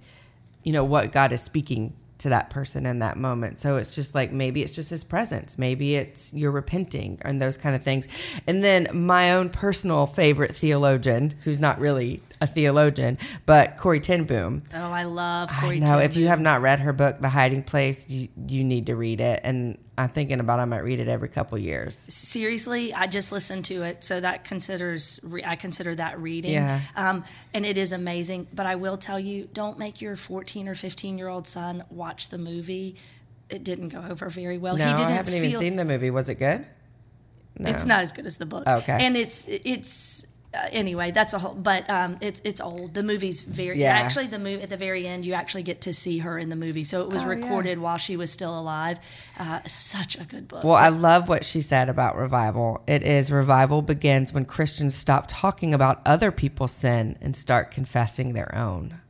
you 0.63 0.71
know, 0.71 0.83
what 0.83 1.11
God 1.11 1.31
is 1.31 1.41
speaking 1.41 1.93
to 2.19 2.29
that 2.29 2.49
person 2.49 2.85
in 2.85 2.99
that 2.99 3.17
moment. 3.17 3.59
So 3.59 3.77
it's 3.77 3.95
just 3.95 4.13
like 4.13 4.31
maybe 4.31 4.61
it's 4.61 4.71
just 4.71 4.89
his 4.89 5.03
presence, 5.03 5.57
maybe 5.57 5.95
it's 5.95 6.33
you're 6.33 6.51
repenting 6.51 7.19
and 7.23 7.41
those 7.41 7.57
kind 7.57 7.75
of 7.75 7.83
things. 7.83 8.07
And 8.47 8.63
then 8.63 8.87
my 8.93 9.33
own 9.33 9.49
personal 9.49 10.05
favorite 10.05 10.55
theologian, 10.55 11.33
who's 11.43 11.59
not 11.59 11.79
really 11.79 12.21
a 12.41 12.47
theologian, 12.47 13.17
but 13.45 13.77
Corrie 13.77 13.99
Ten 13.99 14.23
Boom. 14.23 14.63
Oh, 14.73 14.91
I 14.91 15.03
love 15.03 15.49
I 15.51 15.61
Corrie. 15.61 15.79
know. 15.79 15.99
If 15.99 16.15
you 16.15 16.27
have 16.27 16.39
not 16.39 16.61
read 16.61 16.79
her 16.79 16.93
book, 16.93 17.19
The 17.19 17.29
Hiding 17.29 17.63
Place, 17.63 18.09
you, 18.09 18.29
you 18.47 18.63
need 18.63 18.85
to 18.85 18.95
read 18.95 19.19
it. 19.19 19.41
And 19.43 19.77
I'm 19.97 20.07
thinking 20.09 20.39
about 20.39 20.59
I 20.59 20.65
might 20.65 20.79
read 20.79 21.01
it 21.01 21.09
every 21.09 21.27
couple 21.27 21.57
years. 21.57 21.95
seriously, 21.97 22.93
I 22.93 23.07
just 23.07 23.33
listened 23.33 23.65
to 23.65 23.83
it, 23.83 24.03
so 24.03 24.21
that 24.21 24.45
considers 24.45 25.19
I 25.45 25.57
consider 25.57 25.93
that 25.95 26.19
reading. 26.19 26.53
Yeah. 26.53 26.79
Um, 26.95 27.25
and 27.53 27.65
it 27.65 27.77
is 27.77 27.91
amazing. 27.91 28.47
But 28.53 28.65
I 28.65 28.75
will 28.75 28.95
tell 28.97 29.19
you, 29.19 29.49
don't 29.53 29.77
make 29.77 29.99
your 30.01 30.15
14 30.15 30.69
or 30.69 30.75
15 30.75 31.17
year 31.17 31.27
old 31.27 31.47
son 31.47 31.83
watch 31.89 32.29
the 32.29 32.37
movie. 32.37 32.95
It 33.49 33.63
didn't 33.65 33.89
go 33.89 34.01
over 34.01 34.29
very 34.29 34.57
well. 34.57 34.77
No, 34.77 34.85
he 34.85 34.91
I 34.93 34.95
didn't 34.95 35.11
haven't 35.11 35.33
even 35.33 35.59
seen 35.59 35.75
the 35.75 35.85
movie. 35.85 36.11
Was 36.11 36.29
it 36.29 36.35
good? 36.35 36.65
No. 37.57 37.69
It's 37.69 37.85
not 37.85 37.99
as 37.99 38.13
good 38.13 38.25
as 38.25 38.37
the 38.37 38.45
book. 38.45 38.65
Okay. 38.65 38.97
And 39.01 39.17
it's 39.17 39.49
it's 39.49 40.27
uh, 40.53 40.67
anyway. 40.71 41.11
That's 41.11 41.33
a 41.33 41.39
whole. 41.39 41.53
But 41.55 41.89
um, 41.89 42.17
it's 42.21 42.41
it's 42.43 42.59
old. 42.61 42.93
The 42.93 43.03
movie's 43.03 43.41
very. 43.41 43.79
Yeah. 43.79 43.91
Actually, 43.93 44.27
the 44.27 44.39
movie 44.39 44.63
at 44.63 44.69
the 44.69 44.77
very 44.77 45.05
end, 45.07 45.25
you 45.25 45.33
actually 45.33 45.63
get 45.63 45.81
to 45.81 45.93
see 45.93 46.19
her 46.19 46.37
in 46.39 46.49
the 46.49 46.55
movie. 46.55 46.83
So 46.83 47.01
it 47.01 47.09
was 47.09 47.21
Oh, 47.23 47.25
yeah. 47.29 47.35
recorded 47.35 47.79
while 47.79 47.97
she 47.97 48.17
was 48.17 48.31
still 48.31 48.57
alive. 48.57 48.99
Uh, 49.37 49.59
such 49.67 50.17
a 50.19 50.23
good 50.23 50.47
book. 50.47 50.63
Well, 50.63 50.73
I 50.73 50.89
love 50.89 51.29
what 51.29 51.45
she 51.45 51.61
said 51.61 51.89
about 51.89 52.15
revival. 52.15 52.83
It 52.87 53.03
is 53.03 53.31
revival 53.31 53.81
begins 53.81 54.33
when 54.33 54.45
Christians 54.45 54.95
stop 54.95 55.25
talking 55.27 55.73
about 55.73 56.01
other 56.05 56.31
people's 56.31 56.71
sin 56.71 57.17
and 57.21 57.35
start 57.35 57.71
confessing 57.71 58.33
their 58.33 58.53
own. 58.55 59.01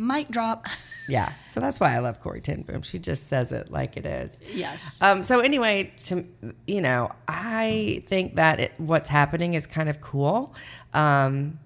Mic 0.00 0.28
drop. 0.28 0.66
Yeah. 1.08 1.32
So 1.46 1.58
that's 1.58 1.80
why 1.80 1.96
I 1.96 1.98
love 1.98 2.20
Corrie 2.20 2.40
Ten 2.40 2.62
Boom. 2.62 2.82
She 2.82 3.00
just 3.00 3.26
says 3.26 3.50
it 3.50 3.72
like 3.72 3.96
it 3.96 4.06
is. 4.06 4.40
yes. 4.54 5.02
Um, 5.02 5.24
so 5.24 5.40
anyway, 5.40 5.92
to 6.06 6.24
you 6.68 6.80
know, 6.80 7.10
I 7.26 8.04
think 8.06 8.36
that 8.36 8.60
it, 8.60 8.72
what's 8.78 9.08
happening 9.08 9.54
is 9.54 9.66
kind 9.66 9.88
of 9.88 10.00
cool. 10.00 10.54
Um, 10.94 11.58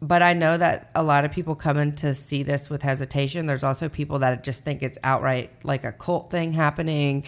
but 0.00 0.22
I 0.22 0.34
know 0.34 0.56
that 0.56 0.90
a 0.94 1.02
lot 1.02 1.24
of 1.24 1.32
people 1.32 1.56
come 1.56 1.76
in 1.78 1.92
to 1.96 2.14
see 2.14 2.44
this 2.44 2.70
with 2.70 2.82
hesitation. 2.82 3.46
There's 3.46 3.64
also 3.64 3.88
people 3.88 4.20
that 4.20 4.44
just 4.44 4.62
think 4.62 4.82
it's 4.82 4.98
outright 5.02 5.50
like 5.64 5.82
a 5.82 5.90
cult 5.90 6.30
thing 6.30 6.52
happening 6.52 7.24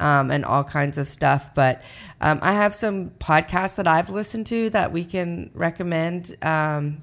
um, 0.00 0.30
and 0.30 0.46
all 0.46 0.64
kinds 0.64 0.96
of 0.98 1.06
stuff. 1.06 1.54
But 1.54 1.82
um, 2.22 2.38
I 2.42 2.52
have 2.52 2.74
some 2.74 3.10
podcasts 3.10 3.76
that 3.76 3.86
I've 3.86 4.08
listened 4.08 4.46
to 4.46 4.70
that 4.70 4.92
we 4.92 5.04
can 5.04 5.50
recommend 5.54 6.34
um, 6.42 7.02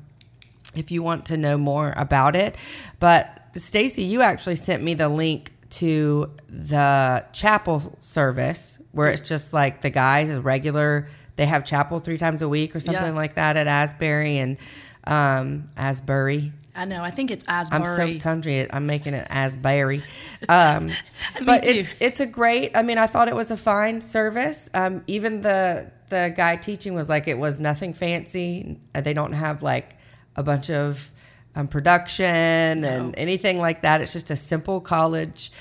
if 0.75 0.91
you 0.91 1.03
want 1.03 1.25
to 1.27 1.37
know 1.37 1.57
more 1.57 1.93
about 1.97 2.35
it. 2.35 2.55
But 2.99 3.39
Stacy, 3.53 4.03
you 4.03 4.21
actually 4.21 4.55
sent 4.55 4.81
me 4.83 4.93
the 4.93 5.09
link 5.09 5.51
to 5.71 6.31
the 6.49 7.25
chapel 7.33 7.95
service 7.99 8.81
where 8.91 9.09
it's 9.09 9.21
just 9.27 9.53
like 9.53 9.81
the 9.81 9.89
guys 9.89 10.29
is 10.29 10.39
regular. 10.39 11.07
They 11.35 11.45
have 11.47 11.65
chapel 11.65 11.99
three 11.99 12.17
times 12.17 12.41
a 12.41 12.49
week 12.49 12.75
or 12.75 12.79
something 12.79 13.03
Yeah. 13.03 13.11
like 13.11 13.35
that 13.35 13.57
at 13.57 13.65
Asbury 13.67 14.37
and 14.37 14.57
um, 15.05 15.65
Asbury. 15.75 16.51
I 16.75 16.85
know. 16.85 17.03
I 17.03 17.11
think 17.11 17.29
it's 17.31 17.45
Asbury. 17.47 17.81
I'm 17.81 18.13
so 18.13 18.19
country. 18.19 18.71
I'm 18.71 18.85
making 18.87 19.13
it 19.13 19.27
Asbury. 19.29 20.03
Um, 20.49 20.89
but 21.45 21.63
too. 21.63 21.71
it's 21.71 21.97
it's 22.01 22.19
a 22.19 22.25
great. 22.25 22.75
I 22.75 22.81
mean, 22.81 22.97
I 22.97 23.05
thought 23.05 23.27
it 23.27 23.35
was 23.35 23.51
a 23.51 23.57
fine 23.57 24.01
service. 24.01 24.69
Um, 24.73 25.03
even 25.07 25.41
the 25.41 25.91
the 26.09 26.33
guy 26.35 26.55
teaching 26.55 26.93
was 26.95 27.09
like 27.09 27.27
it 27.27 27.37
was 27.37 27.59
nothing 27.59 27.93
fancy. 27.93 28.79
They 28.93 29.13
don't 29.13 29.33
have 29.33 29.61
like 29.61 29.97
a 30.35 30.43
bunch 30.43 30.69
of 30.69 31.11
um, 31.55 31.67
production 31.67 32.25
and 32.25 33.15
anything 33.17 33.59
like 33.59 33.83
that. 33.83 34.01
It's 34.01 34.13
just 34.13 34.31
a 34.31 34.35
simple 34.35 34.81
college. 34.81 35.51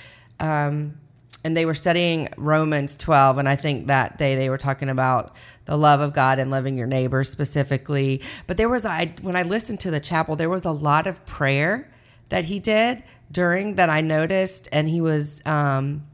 Um, 0.40 0.98
and 1.44 1.56
they 1.56 1.66
were 1.66 1.74
studying 1.74 2.28
Romans 2.36 2.96
12. 2.96 3.38
And 3.38 3.48
I 3.48 3.56
think 3.56 3.88
that 3.88 4.16
day 4.16 4.36
they 4.36 4.48
were 4.48 4.58
talking 4.58 4.88
about 4.88 5.34
the 5.64 5.76
love 5.76 6.00
of 6.00 6.12
God 6.12 6.38
and 6.38 6.50
loving 6.50 6.76
your 6.78 6.86
neighbor 6.86 7.24
specifically. 7.24 8.22
But 8.46 8.56
there 8.56 8.68
was, 8.68 8.86
I 8.86 9.14
when 9.22 9.36
I 9.36 9.42
listened 9.42 9.80
to 9.80 9.90
the 9.90 10.00
chapel, 10.00 10.36
there 10.36 10.50
was 10.50 10.64
a 10.64 10.70
lot 10.70 11.06
of 11.06 11.24
prayer 11.26 11.90
that 12.28 12.44
he 12.44 12.60
did 12.60 13.02
during 13.30 13.74
that 13.74 13.90
I 13.90 14.00
noticed. 14.00 14.68
And 14.72 14.88
he 14.88 15.00
was 15.00 15.42
um, 15.44 16.04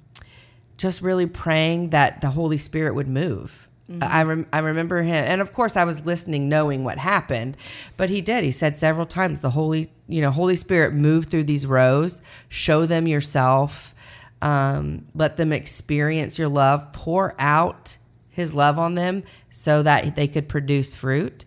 just 0.79 1.03
really 1.03 1.27
praying 1.27 1.91
that 1.91 2.21
the 2.21 2.31
Holy 2.31 2.59
Spirit 2.59 2.95
would 2.95 3.09
move. 3.09 3.68
I, 4.03 4.23
rem- 4.23 4.47
I 4.53 4.59
remember 4.59 5.03
him, 5.03 5.25
and 5.27 5.41
of 5.41 5.53
course, 5.53 5.77
I 5.77 5.85
was 5.85 6.05
listening, 6.05 6.49
knowing 6.49 6.85
what 6.85 6.99
happened. 6.99 7.57
But 7.97 8.11
he 8.11 8.21
did. 8.21 8.45
He 8.45 8.51
said 8.51 8.77
several 8.77 9.07
times, 9.07 9.41
"The 9.41 9.51
Holy, 9.51 9.89
you 10.07 10.21
know, 10.21 10.31
Holy 10.31 10.57
Spirit, 10.57 10.93
move 10.93 11.27
through 11.27 11.45
these 11.45 11.67
rows, 11.67 12.21
show 12.51 12.85
them 12.85 13.09
yourself, 13.09 13.95
um, 14.43 15.07
let 15.15 15.39
them 15.39 15.53
experience 15.53 16.39
your 16.39 16.49
love, 16.49 16.93
pour 16.93 17.35
out 17.39 17.97
His 18.29 18.55
love 18.55 18.79
on 18.79 18.95
them, 18.95 19.23
so 19.49 19.83
that 19.83 20.17
they 20.17 20.29
could 20.29 20.49
produce 20.49 20.95
fruit." 20.95 21.47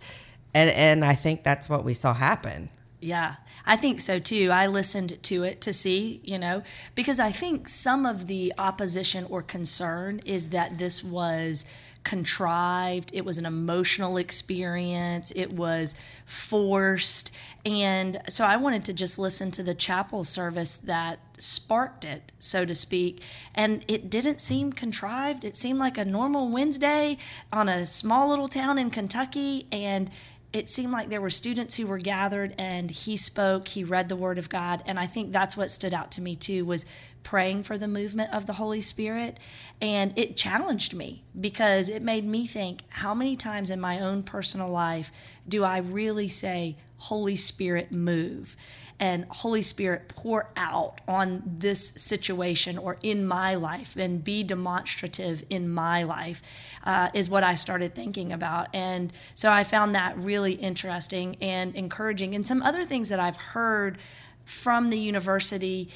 And 0.54 0.72
and 0.72 1.06
I 1.06 1.14
think 1.14 1.44
that's 1.44 1.70
what 1.70 1.86
we 1.86 1.94
saw 1.94 2.14
happen. 2.14 2.70
Yeah, 3.00 3.36
I 3.66 3.76
think 3.78 4.00
so 4.00 4.20
too. 4.20 4.50
I 4.52 4.68
listened 4.68 5.22
to 5.24 5.44
it 5.44 5.62
to 5.62 5.74
see, 5.74 6.22
you 6.24 6.38
know, 6.38 6.64
because 6.94 7.20
I 7.20 7.32
think 7.32 7.68
some 7.68 8.06
of 8.06 8.28
the 8.28 8.54
opposition 8.58 9.26
or 9.30 9.42
concern 9.42 10.22
is 10.26 10.50
that 10.50 10.78
this 10.78 11.04
was 11.04 11.66
contrived, 12.04 13.12
it 13.14 13.24
was 13.24 13.38
an 13.38 13.46
emotional 13.46 14.18
experience, 14.18 15.32
it 15.36 15.54
was 15.54 15.96
forced. 16.26 17.36
And 17.66 18.22
so 18.28 18.46
I 18.46 18.58
wanted 18.58 18.86
to 18.86 18.94
just 18.94 19.20
listen 19.20 19.52
to 19.52 19.64
the 19.64 19.76
chapel 19.76 20.24
service 20.24 20.76
that 20.76 21.20
sparked 21.38 22.06
it, 22.06 22.32
so 22.40 22.66
to 22.66 22.74
speak. 22.74 23.24
And 23.54 23.84
it 23.88 24.10
didn't 24.10 24.42
seem 24.42 24.74
contrived. 24.74 25.44
It 25.44 25.56
seemed 25.56 25.80
like 25.80 25.98
a 25.98 26.06
normal 26.06 26.50
Wednesday 26.50 27.18
on 27.52 27.70
a 27.70 27.86
small 27.86 28.30
little 28.30 28.48
town 28.48 28.78
in 28.78 28.90
Kentucky. 28.90 29.68
And 29.72 30.10
it 30.54 30.70
seemed 30.70 30.92
like 30.92 31.10
there 31.10 31.22
were 31.22 31.30
students 31.30 31.78
who 31.78 31.88
were 31.88 31.98
gathered 31.98 32.54
and 32.58 32.92
he 32.92 33.16
spoke 33.16 33.70
he 33.70 33.84
read 33.84 34.10
the 34.10 34.16
word 34.16 34.38
of 34.38 34.50
god. 34.50 34.84
And 34.86 35.00
i 35.00 35.06
think 35.06 35.32
that's 35.32 35.56
what 35.56 35.72
stood 35.72 35.94
out 35.94 36.12
to 36.12 36.22
me 36.22 36.36
too 36.36 36.66
was 36.66 36.86
praying 37.24 37.64
for 37.64 37.78
the 37.78 37.88
movement 37.88 38.34
of 38.34 38.48
the 38.48 38.54
holy 38.54 38.82
spirit. 38.82 39.38
And 39.80 40.18
it 40.18 40.36
challenged 40.36 40.94
me 40.94 41.24
because 41.40 41.88
it 41.90 42.02
made 42.02 42.26
me 42.26 42.48
think 42.48 42.82
how 42.90 43.14
many 43.14 43.36
times 43.36 43.70
in 43.70 43.80
my 43.80 44.00
own 44.00 44.24
personal 44.24 44.70
life 44.70 45.12
do 45.48 45.64
i 45.64 45.80
really 45.80 46.28
say 46.28 46.76
holy 47.02 47.36
spirit 47.36 47.92
move 47.92 48.56
and 49.02 49.26
Holy 49.30 49.64
Spirit 49.64 50.10
pour 50.10 50.52
out 50.56 51.02
on 51.08 51.42
this 51.44 51.90
situation 51.90 52.78
or 52.78 52.98
in 53.02 53.26
my 53.26 53.56
life 53.56 53.96
and 53.98 54.24
be 54.24 54.44
demonstrative 54.44 55.44
in 55.50 55.68
my 55.68 56.04
life 56.04 56.44
uh, 56.84 57.10
is 57.16 57.28
what 57.28 57.44
I 57.44 57.56
started 57.56 57.96
thinking 57.96 58.32
about. 58.32 58.68
And 58.76 59.12
so 59.34 59.52
I 59.52 59.64
found 59.64 59.96
that 59.96 60.16
really 60.18 60.54
interesting 60.54 61.36
and 61.42 61.76
encouraging. 61.76 62.36
And 62.36 62.46
some 62.46 62.62
other 62.62 62.86
things 62.86 63.10
that 63.10 63.20
I've 63.20 63.38
heard 63.38 63.98
from 64.46 64.92
the 64.92 65.00
university. 65.00 65.90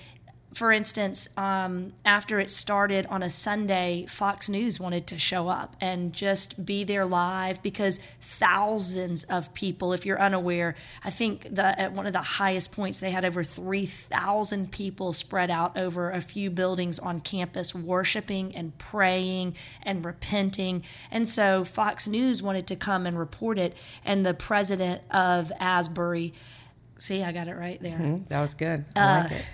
For 0.55 0.71
instance, 0.71 1.37
um, 1.37 1.91
after 2.05 2.39
it 2.39 2.49
started 2.49 3.05
on 3.07 3.21
a 3.21 3.29
Sunday, 3.29 4.05
Fox 4.07 4.47
News 4.47 4.79
wanted 4.79 5.05
to 5.07 5.19
show 5.19 5.49
up 5.49 5.75
and 5.81 6.13
just 6.13 6.65
be 6.65 6.85
there 6.85 7.05
live 7.05 7.61
because 7.61 7.99
thousands 8.21 9.25
of 9.25 9.53
people, 9.53 9.91
if 9.91 10.05
you're 10.05 10.19
unaware, 10.21 10.75
I 11.03 11.09
think 11.09 11.53
the, 11.53 11.77
at 11.77 11.91
one 11.91 12.07
of 12.07 12.13
the 12.13 12.21
highest 12.21 12.73
points, 12.73 13.01
they 13.01 13.11
had 13.11 13.25
over 13.25 13.43
3,000 13.43 14.71
people 14.71 15.11
spread 15.11 15.51
out 15.51 15.77
over 15.77 16.09
a 16.09 16.21
few 16.21 16.49
buildings 16.49 16.99
on 16.99 17.19
campus, 17.19 17.75
worshiping 17.75 18.55
and 18.55 18.77
praying 18.77 19.57
and 19.83 20.05
repenting. 20.05 20.85
And 21.11 21.27
so 21.27 21.65
Fox 21.65 22.07
News 22.07 22.41
wanted 22.41 22.65
to 22.67 22.77
come 22.77 23.05
and 23.05 23.19
report 23.19 23.57
it. 23.57 23.75
And 24.05 24.25
the 24.25 24.33
president 24.33 25.01
of 25.11 25.51
Asbury, 25.59 26.33
see, 26.97 27.23
I 27.23 27.33
got 27.33 27.49
it 27.49 27.55
right 27.55 27.81
there 27.81 27.97
Mm, 27.97 28.25
That 28.29 28.39
was 28.39 28.53
good. 28.53 28.85
I 28.95 28.99
Uh, 29.01 29.23
like 29.23 29.31
it. 29.33 29.45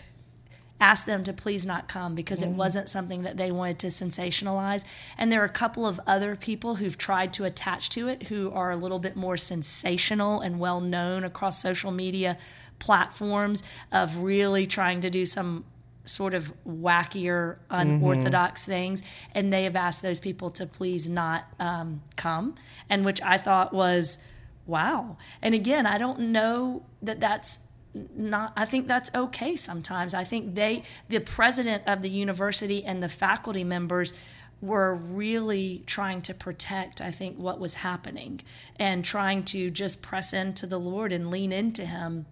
Asked 0.81 1.05
them 1.05 1.23
to 1.23 1.31
please 1.31 1.65
not 1.65 1.88
come 1.88 2.15
because 2.15 2.41
it 2.41 2.50
wasn't 2.50 2.89
something 2.89 3.21
that 3.21 3.38
they 3.38 3.51
wanted 3.51 3.77
to 3.79 3.88
sensationalize. 3.88 4.83
And 5.17 5.31
there 5.31 5.41
are 5.41 5.45
a 5.45 5.50
couple 5.50 5.85
of 5.85 6.00
other 6.07 6.35
people 6.35 6.75
who've 6.75 6.97
tried 6.97 7.31
to 7.33 7.45
attach 7.45 7.91
to 7.91 8.07
it 8.07 8.23
who 8.23 8.51
are 8.51 8.71
a 8.71 8.75
little 8.75 9.00
bit 9.00 9.15
more 9.15 9.38
sensational 9.38 10.41
and 10.41 10.59
well 10.59 10.81
known 10.81 11.23
across 11.23 11.61
social 11.61 11.91
media 11.91 12.38
platforms 12.79 13.63
of 13.91 14.23
really 14.23 14.65
trying 14.65 15.01
to 15.01 15.09
do 15.11 15.25
some 15.25 15.65
sort 16.03 16.33
of 16.33 16.51
wackier, 16.65 17.57
unorthodox 17.69 18.65
things. 18.65 19.03
And 19.35 19.53
they 19.53 19.65
have 19.65 19.75
asked 19.75 20.01
those 20.01 20.19
people 20.19 20.50
to 20.51 20.65
please 20.65 21.07
not 21.07 21.45
um, 21.59 22.01
come, 22.15 22.55
and 22.89 23.05
which 23.05 23.21
I 23.21 23.38
thought 23.38 23.71
was 23.71 24.25
wow. 24.65 25.17
And 25.43 25.53
again, 25.53 25.85
I 25.85 26.00
don't 26.00 26.19
know 26.19 26.83
that 27.03 27.19
that's 27.19 27.70
not 27.93 28.53
i 28.55 28.65
think 28.65 28.88
that's 28.88 29.13
okay 29.13 29.55
sometimes. 29.55 30.13
I 30.13 30.24
think 30.24 30.55
they 30.55 30.83
the 31.10 31.19
president 31.19 31.83
of 31.88 32.01
the 32.01 32.10
university 32.10 32.83
and 32.83 33.01
the 33.03 33.10
faculty 33.10 33.63
members 33.63 34.13
were 34.62 34.95
really 34.95 35.83
trying 35.86 36.21
to 36.21 36.33
protect 36.33 37.01
i 37.01 37.12
think 37.12 37.38
what 37.38 37.60
was 37.60 37.75
happening 37.75 38.41
and 38.77 39.03
trying 39.03 39.43
to 39.43 39.69
just 39.71 40.01
press 40.01 40.33
into 40.33 40.65
the 40.65 40.79
lord 40.79 41.12
and 41.12 41.29
lean 41.29 41.51
into 41.51 41.86
him. 41.86 42.25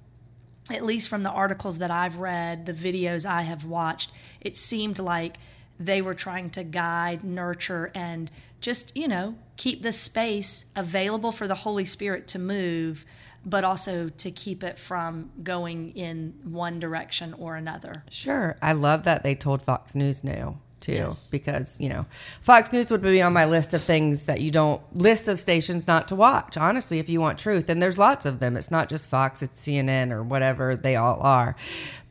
At 0.72 0.86
least 0.86 1.10
from 1.10 1.24
the 1.24 1.32
articles 1.32 1.80
that 1.80 1.92
i've 1.92 2.20
read 2.20 2.66
the 2.66 2.74
videos 2.74 3.25
i 3.25 3.42
have 3.42 3.66
watched 3.66 4.12
it 4.39 4.56
seemed 4.56 5.00
like 5.00 5.38
they 5.80 6.01
were 6.01 6.13
trying 6.13 6.50
to 6.51 6.63
guide 6.63 7.24
nurture 7.24 7.92
and 7.96 8.30
just 8.62 8.96
you 8.96 9.08
know 9.08 9.38
keep 9.58 9.82
the 9.82 9.92
space 9.92 10.72
available 10.75 11.32
for 11.32 11.48
the 11.48 11.56
holy 11.56 11.86
spirit 11.86 12.28
to 12.28 12.39
move 12.39 13.06
but 13.50 13.63
also 13.63 14.10
to 14.10 14.32
keep 14.32 14.63
it 14.63 14.77
from 14.77 15.32
going 15.44 15.91
in 15.91 16.34
one 16.44 16.79
direction 16.79 17.34
or 17.34 17.56
another. 17.56 18.03
Sure. 18.10 18.58
I 18.62 18.74
love 18.74 19.03
that 19.03 19.24
they 19.24 19.36
told 19.36 19.62
Fox 19.62 19.96
News 19.96 20.24
no 20.24 20.60
too 20.79 20.93
Yes. 20.93 21.29
because 21.29 21.79
you 21.79 21.89
know 21.89 22.05
fox 22.41 22.71
news 22.74 22.89
would 22.91 23.01
be 23.01 23.21
on 23.21 23.33
my 23.33 23.45
list 23.45 23.74
of 23.74 23.81
things 23.81 24.25
that 24.25 24.41
you 24.41 24.51
don't 24.51 24.81
list 24.95 25.27
of 25.27 25.39
stations 25.39 25.88
not 25.88 26.07
to 26.09 26.15
watch. 26.15 26.57
Honestly 26.57 27.00
if 27.00 27.09
you 27.09 27.19
want 27.19 27.38
truth 27.39 27.69
and 27.69 27.81
there's 27.81 27.98
lots 28.00 28.25
of 28.25 28.39
them. 28.39 28.55
It's 28.57 28.71
not 28.71 28.89
just 28.89 29.09
fox 29.09 29.41
it's 29.41 29.59
cnn 29.65 30.12
or 30.12 30.24
whatever 30.24 30.75
they 30.75 30.95
all 30.95 31.19
are. 31.21 31.55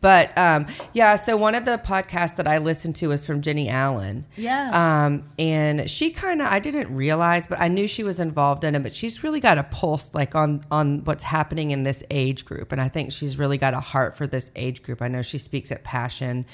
But 0.00 0.36
um, 0.38 0.66
yeah 0.92 1.16
so 1.16 1.36
one 1.36 1.54
of 1.56 1.64
the 1.64 1.76
podcasts 1.84 2.36
that 2.36 2.46
i 2.46 2.58
listened 2.58 2.94
to 2.96 3.10
is 3.10 3.26
from 3.26 3.42
jennie 3.42 3.68
allen. 3.68 4.26
Yes. 4.36 4.74
um, 4.74 5.24
and 5.38 5.90
she 5.90 6.10
kind 6.10 6.40
of 6.40 6.46
i 6.48 6.60
didn't 6.60 6.94
realize 6.94 7.46
but 7.48 7.58
i 7.60 7.66
knew 7.68 7.88
she 7.88 8.04
was 8.04 8.20
involved 8.20 8.62
in 8.64 8.74
it 8.76 8.82
but 8.82 8.92
she's 8.92 9.24
really 9.24 9.40
got 9.40 9.58
a 9.58 9.64
pulse 9.64 10.14
like 10.14 10.34
on 10.36 10.62
on 10.70 11.02
what's 11.04 11.24
happening 11.24 11.72
in 11.72 11.82
this 11.82 12.04
age 12.10 12.44
group 12.44 12.70
and 12.70 12.80
i 12.80 12.88
think 12.88 13.10
she's 13.10 13.38
really 13.38 13.58
got 13.58 13.74
a 13.74 13.80
heart 13.80 14.16
for 14.16 14.26
this 14.26 14.50
age 14.54 14.82
group. 14.82 15.02
I 15.02 15.08
know 15.08 15.22
she 15.22 15.38
speaks 15.38 15.72
at 15.72 15.82
passion 15.84 16.46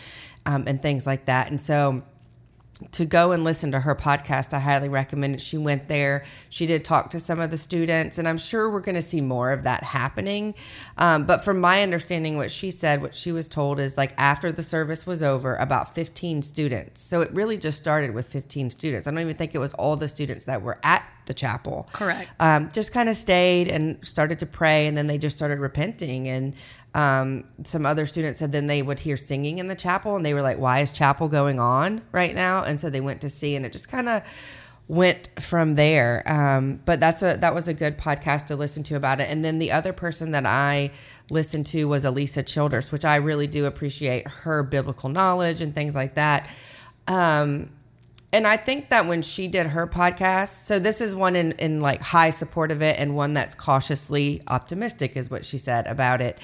um, 0.47 0.65
and 0.67 0.81
things 0.81 1.07
like 1.07 1.27
that 1.27 1.49
and 1.49 1.61
so 1.61 2.03
to 2.93 3.07
go 3.07 3.33
and 3.33 3.45
listen 3.45 3.71
to 3.73 3.81
her 3.81 3.95
podcast, 3.95 4.53
I 4.53 4.59
highly 4.59 4.89
recommend 4.89 5.35
it. 5.35 5.41
She 5.41 5.57
went 5.57 5.89
there. 5.89 6.25
She 6.51 6.67
did 6.67 6.85
talk 6.85 7.11
to 7.11 7.21
some 7.21 7.41
of 7.41 7.51
the 7.51 7.59
students, 7.59 8.19
and 8.19 8.27
I'm 8.27 8.39
sure 8.39 8.71
we're 8.71 8.81
going 8.81 8.97
to 8.97 9.03
see 9.03 9.21
more 9.21 9.53
of 9.53 9.63
that 9.63 9.85
happening. 9.85 10.55
Um, 10.99 11.25
but 11.25 11.45
from 11.45 11.61
my 11.61 11.83
understanding, 11.83 12.37
what 12.37 12.51
she 12.51 12.71
said, 12.71 13.01
what 13.01 13.15
she 13.15 13.31
was 13.31 13.49
told 13.49 13.79
is 13.79 13.97
like 13.97 14.13
after 14.19 14.51
the 14.51 14.63
service 14.63 15.07
was 15.07 15.23
over, 15.23 15.55
about 15.57 15.95
15 15.95 16.43
students. 16.43 17.01
So 17.01 17.21
it 17.21 17.31
really 17.33 17.59
just 17.59 17.79
started 17.79 18.13
with 18.13 18.27
15 18.27 18.71
students. 18.71 19.07
I 19.07 19.13
don't 19.13 19.21
even 19.21 19.37
think 19.37 19.55
it 19.55 19.59
was 19.59 19.75
all 19.75 19.97
the 19.97 20.09
students 20.09 20.45
that 20.45 20.63
were 20.63 20.79
at 20.83 21.09
the 21.27 21.35
chapel. 21.35 21.89
Correct. 21.93 22.31
Um, 22.41 22.71
just 22.73 22.93
kind 22.93 23.09
of 23.09 23.17
stayed 23.17 23.69
and 23.69 24.05
started 24.05 24.41
to 24.41 24.47
pray, 24.47 24.87
and 24.87 24.97
then 24.97 25.07
they 25.07 25.19
just 25.19 25.37
started 25.37 25.59
repenting. 25.59 26.29
And 26.29 26.55
um, 26.95 27.45
some 27.65 27.85
other 27.85 28.07
students 28.07 28.39
said 28.39 28.53
then 28.53 28.69
they 28.69 28.81
would 28.81 29.01
hear 29.01 29.17
singing 29.17 29.59
in 29.59 29.67
the 29.67 29.75
chapel, 29.75 30.17
and 30.17 30.25
they 30.25 30.33
were 30.33 30.43
like, 30.43 30.59
"Why 30.59 30.81
is 30.81 30.93
chapel 30.93 31.29
going 31.29 31.59
on 31.59 32.03
right 32.13 32.35
now?" 32.35 32.63
And 32.63 32.79
so 32.79 32.89
they 32.89 33.01
went 33.01 33.21
to 33.23 33.29
see, 33.29 33.57
and 33.57 33.67
it 33.67 33.73
just 33.73 33.91
kind 33.91 34.09
of 34.09 34.23
went 34.87 35.29
from 35.41 35.75
there. 35.75 36.23
Um, 36.27 36.81
but 36.85 37.01
that's 37.01 37.23
a 37.23 37.37
that 37.39 37.55
was 37.55 37.69
a 37.69 37.75
good 37.75 37.99
podcast 37.99 38.47
to 38.47 38.57
listen 38.57 38.83
to 38.85 38.95
about 38.95 39.21
it. 39.21 39.29
And 39.29 39.45
then 39.45 39.59
the 39.59 39.73
other 39.73 39.93
person 39.93 40.31
that 40.33 40.47
I 40.47 40.91
listened 41.31 41.67
to 41.67 41.87
was 41.87 42.05
Alisa 42.05 42.47
Childers, 42.47 42.93
which 42.93 43.05
I 43.05 43.17
really 43.17 43.47
do 43.47 43.67
appreciate 43.67 44.29
her 44.29 44.63
biblical 44.63 45.09
knowledge 45.09 45.61
and 45.61 45.75
things 45.75 45.95
like 45.95 46.15
that. 46.15 46.49
Um, 47.09 47.71
and 48.35 48.47
I 48.47 48.57
think 48.59 48.91
that 48.91 49.07
when 49.07 49.23
she 49.23 49.49
did 49.49 49.69
her 49.69 49.87
podcast, 49.87 50.67
so 50.67 50.79
this 50.79 51.01
is 51.01 51.15
one 51.15 51.37
in, 51.37 51.53
in 51.53 51.81
like 51.81 52.03
high 52.03 52.31
support 52.31 52.71
of 52.71 52.83
it 52.83 52.99
and 52.99 53.17
one 53.17 53.33
that's 53.33 53.55
cautiously 53.55 54.43
optimistic, 54.49 55.17
is 55.17 55.31
what 55.31 55.45
she 55.45 55.57
said 55.57 55.87
about 55.87 56.21
it. 56.21 56.39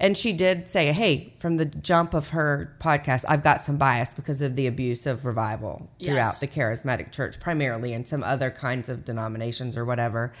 And 0.00 0.16
she 0.16 0.32
did 0.32 0.66
say, 0.66 0.92
hey, 0.92 1.34
from 1.38 1.56
the 1.58 1.66
jump 1.66 2.14
of 2.14 2.30
her 2.30 2.74
podcast, 2.80 3.24
I've 3.28 3.44
got 3.44 3.60
some 3.60 3.76
bias 3.76 4.14
because 4.14 4.42
of 4.42 4.56
the 4.56 4.66
abuse 4.66 5.06
of 5.06 5.24
revival 5.24 5.88
throughout 6.00 6.14
Yes. 6.16 6.40
the 6.40 6.48
charismatic 6.48 7.12
church, 7.12 7.38
primarily, 7.38 7.92
and 7.92 8.08
some 8.08 8.24
other 8.24 8.50
kinds 8.50 8.88
of 8.88 9.04
denominations 9.04 9.76
or 9.76 9.84
whatever. 9.84 10.32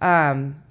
Um, 0.00 0.62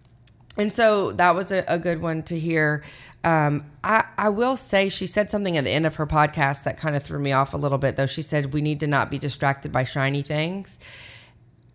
and 0.57 0.71
so 0.71 1.11
that 1.13 1.33
was 1.33 1.51
a, 1.51 1.63
a 1.67 1.79
good 1.79 2.01
one 2.01 2.23
to 2.23 2.37
hear. 2.37 2.83
Um, 3.23 3.65
I, 3.83 4.05
I 4.17 4.29
will 4.29 4.57
say 4.57 4.89
she 4.89 5.05
said 5.05 5.29
something 5.29 5.57
at 5.57 5.63
the 5.63 5.71
end 5.71 5.85
of 5.85 5.95
her 5.95 6.07
podcast 6.07 6.63
that 6.63 6.77
kind 6.77 6.95
of 6.95 7.03
threw 7.03 7.19
me 7.19 7.31
off 7.31 7.53
a 7.53 7.57
little 7.57 7.77
bit, 7.77 7.95
though. 7.95 8.07
She 8.07 8.21
said, 8.21 8.53
We 8.53 8.61
need 8.61 8.79
to 8.79 8.87
not 8.87 9.11
be 9.11 9.19
distracted 9.19 9.71
by 9.71 9.83
shiny 9.83 10.21
things. 10.21 10.79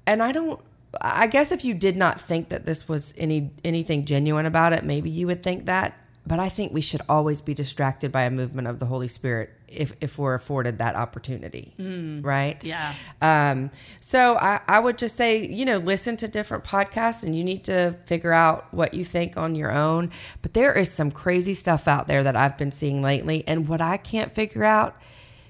And 0.06 0.22
I 0.22 0.32
don't, 0.32 0.60
I 1.00 1.26
guess 1.26 1.52
if 1.52 1.64
you 1.64 1.74
did 1.74 1.96
not 1.96 2.20
think 2.20 2.48
that 2.48 2.64
this 2.64 2.88
was 2.88 3.14
any 3.16 3.50
anything 3.64 4.04
genuine 4.04 4.46
about 4.46 4.72
it, 4.72 4.84
maybe 4.84 5.10
you 5.10 5.26
would 5.26 5.42
think 5.42 5.66
that. 5.66 5.96
But 6.26 6.40
I 6.40 6.48
think 6.48 6.72
we 6.72 6.80
should 6.80 7.02
always 7.08 7.40
be 7.40 7.54
distracted 7.54 8.10
by 8.10 8.22
a 8.22 8.30
movement 8.30 8.66
of 8.66 8.80
the 8.80 8.86
Holy 8.86 9.08
Spirit 9.08 9.50
if, 9.68 9.92
if 10.00 10.18
we're 10.18 10.34
afforded 10.34 10.78
that 10.78 10.94
opportunity. 10.94 11.74
Right? 12.22 12.62
Yeah. 12.62 12.94
Um, 13.20 13.70
so 14.00 14.36
I, 14.36 14.60
I 14.68 14.80
would 14.80 14.98
just 14.98 15.16
say, 15.16 15.46
you 15.46 15.64
know, 15.64 15.78
listen 15.78 16.16
to 16.18 16.28
different 16.28 16.64
podcasts 16.64 17.22
and 17.22 17.36
you 17.36 17.44
need 17.44 17.64
to 17.64 17.96
figure 18.06 18.32
out 18.32 18.72
what 18.72 18.94
you 18.94 19.04
think 19.04 19.36
on 19.36 19.54
your 19.54 19.72
own. 19.72 20.10
But 20.42 20.54
there 20.54 20.72
is 20.72 20.90
some 20.90 21.10
crazy 21.10 21.54
stuff 21.54 21.88
out 21.88 22.08
there 22.08 22.22
that 22.22 22.36
I've 22.36 22.56
been 22.56 22.70
seeing 22.70 23.02
lately. 23.02 23.44
And 23.46 23.68
what 23.68 23.80
I 23.80 23.96
can't 23.96 24.34
figure 24.34 24.64
out 24.64 24.96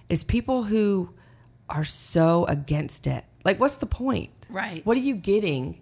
is 0.09 0.25
people 0.25 0.65
who 0.65 1.15
are 1.69 1.85
so 1.85 2.45
against 2.47 3.07
it. 3.07 3.25
Like, 3.45 3.61
what's 3.61 3.77
the 3.77 3.87
point? 3.87 4.31
Right. 4.49 4.85
What 4.87 4.97
are 4.97 5.01
you 5.01 5.17
getting? 5.17 5.81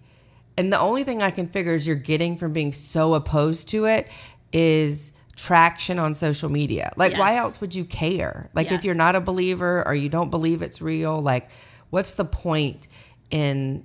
And 0.57 0.73
the 0.73 0.79
only 0.79 1.05
thing 1.05 1.23
I 1.23 1.31
can 1.31 1.47
figure 1.47 1.75
is 1.75 1.87
you're 1.87 1.97
getting 1.97 2.37
from 2.37 2.53
being 2.53 2.73
so 2.73 3.15
opposed 3.15 3.69
to 3.71 3.87
it 3.87 4.09
is 4.53 5.13
traction 5.37 5.99
on 5.99 6.15
social 6.15 6.49
media. 6.51 6.91
Like, 6.97 7.17
why 7.17 7.37
else 7.37 7.61
would 7.61 7.75
you 7.75 7.85
care? 7.85 8.51
Like, 8.55 8.71
Yeah. 8.71 8.77
if 8.77 8.85
you're 8.85 8.95
not 8.95 9.15
a 9.17 9.21
believer 9.21 9.83
or 9.87 9.95
you 9.95 10.09
don't 10.09 10.31
believe 10.31 10.63
it's 10.63 10.81
real, 10.81 11.21
like, 11.21 11.49
what's 11.91 12.15
the 12.15 12.25
point 12.25 12.89
in 13.31 13.85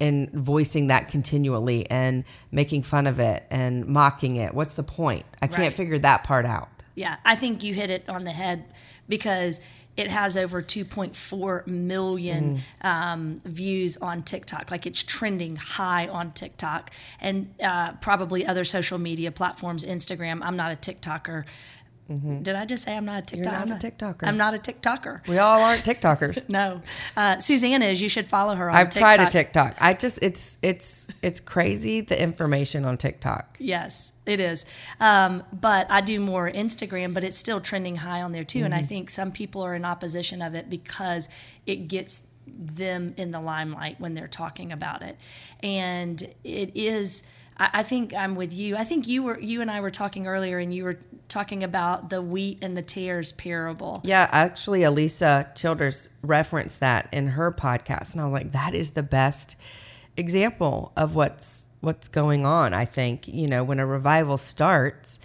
in 0.00 0.28
voicing 0.34 0.88
that 0.88 1.08
continually 1.08 1.88
and 1.88 2.24
making 2.50 2.82
fun 2.82 3.06
of 3.06 3.20
it 3.20 3.44
and 3.52 3.86
mocking 3.86 4.34
it? 4.34 4.52
What's 4.52 4.74
the 4.74 4.82
point? 4.82 5.24
I 5.40 5.46
can't 5.46 5.60
Right. 5.60 5.72
figure 5.72 5.98
that 6.00 6.24
part 6.24 6.44
out. 6.44 6.68
Yeah, 6.96 7.16
I 7.24 7.36
think 7.36 7.62
you 7.62 7.72
hit 7.72 7.88
it 7.88 8.08
on 8.08 8.24
the 8.24 8.32
head 8.32 8.64
because 9.08 9.60
it 9.96 10.10
has 10.10 10.36
over 10.36 10.62
2.4 10.62 11.66
million 11.66 12.60
um, 12.80 13.40
views 13.44 13.96
on 13.98 14.22
TikTok. 14.22 14.70
Like 14.70 14.86
it's 14.86 15.02
trending 15.02 15.56
high 15.56 16.08
on 16.08 16.32
TikTok 16.32 16.90
and 17.20 17.54
uh, 17.62 17.92
probably 18.00 18.46
other 18.46 18.64
social 18.64 18.98
media 18.98 19.30
platforms, 19.30 19.86
Instagram. 19.86 20.40
I'm 20.42 20.56
not 20.56 20.72
a 20.72 20.76
TikToker. 20.76 21.44
Did 22.08 22.56
I 22.56 22.64
just 22.66 22.82
say 22.84 22.96
I'm 22.96 23.04
not 23.04 23.32
a 23.32 23.36
TikToker? 23.36 23.44
not 23.44 23.54
I'm 23.54 23.72
a 23.72 23.76
TikToker. 23.76 24.28
I'm 24.28 24.36
not 24.36 24.54
a 24.54 24.58
TikToker. 24.58 25.26
We 25.28 25.38
all 25.38 25.62
aren't 25.62 25.82
TikTokers. 25.84 26.48
No, 26.48 26.82
uh, 27.16 27.38
Susanna 27.38 27.84
is. 27.86 28.02
You 28.02 28.08
should 28.08 28.26
follow 28.26 28.54
her 28.54 28.70
on 28.70 28.74
TikTok. 28.74 28.86
I've 28.86 28.90
TikTok. 28.90 29.16
tried 29.16 29.26
a 29.26 29.30
TikTok. 29.30 29.76
I 29.80 29.94
just 29.94 30.18
it's 30.22 30.58
it's 30.62 31.08
it's 31.22 31.40
crazy 31.40 32.00
the 32.00 32.20
information 32.20 32.84
on 32.84 32.96
TikTok. 32.96 33.56
Yes, 33.58 34.12
it 34.26 34.40
is. 34.40 34.66
Um, 35.00 35.44
but 35.52 35.90
I 35.90 36.00
do 36.00 36.18
more 36.20 36.50
Instagram, 36.50 37.14
but 37.14 37.24
it's 37.24 37.38
still 37.38 37.60
trending 37.60 37.96
high 37.96 38.20
on 38.20 38.32
there 38.32 38.44
too. 38.44 38.58
Mm-hmm. 38.58 38.66
And 38.66 38.74
I 38.74 38.82
think 38.82 39.08
some 39.08 39.30
people 39.32 39.62
are 39.62 39.74
in 39.74 39.84
opposition 39.84 40.42
of 40.42 40.54
it 40.54 40.68
because 40.68 41.28
it 41.66 41.88
gets 41.88 42.26
them 42.46 43.14
in 43.16 43.30
the 43.30 43.40
limelight 43.40 44.00
when 44.00 44.14
they're 44.14 44.28
talking 44.28 44.72
about 44.72 45.02
it. 45.02 45.16
And 45.62 46.20
it 46.44 46.72
is. 46.74 47.30
I 47.72 47.82
think 47.82 48.14
I'm 48.14 48.34
with 48.34 48.54
you. 48.54 48.76
I 48.76 48.84
think 48.84 49.06
you 49.06 49.22
were 49.22 49.38
you 49.38 49.60
and 49.60 49.70
I 49.70 49.80
were 49.80 49.90
talking 49.90 50.26
earlier, 50.26 50.58
and 50.58 50.74
you 50.74 50.84
were 50.84 50.98
talking 51.28 51.64
about 51.64 52.10
the 52.10 52.22
wheat 52.22 52.62
and 52.62 52.76
the 52.76 52.82
tares 52.82 53.32
parable. 53.32 54.00
Yeah, 54.04 54.28
actually, 54.30 54.80
Alisa 54.80 55.54
Childers 55.54 56.08
referenced 56.22 56.80
that 56.80 57.08
in 57.12 57.28
her 57.28 57.52
podcast, 57.52 58.12
and 58.12 58.20
I 58.20 58.26
was 58.26 58.32
like, 58.32 58.52
that 58.52 58.74
is 58.74 58.90
the 58.90 59.02
best 59.02 59.56
example 60.16 60.92
of 60.96 61.14
what's 61.14 61.68
what's 61.80 62.08
going 62.08 62.46
on. 62.46 62.74
I 62.74 62.84
think 62.84 63.28
you 63.28 63.48
know 63.48 63.64
when 63.64 63.80
a 63.80 63.86
revival 63.86 64.36
starts. 64.36 65.20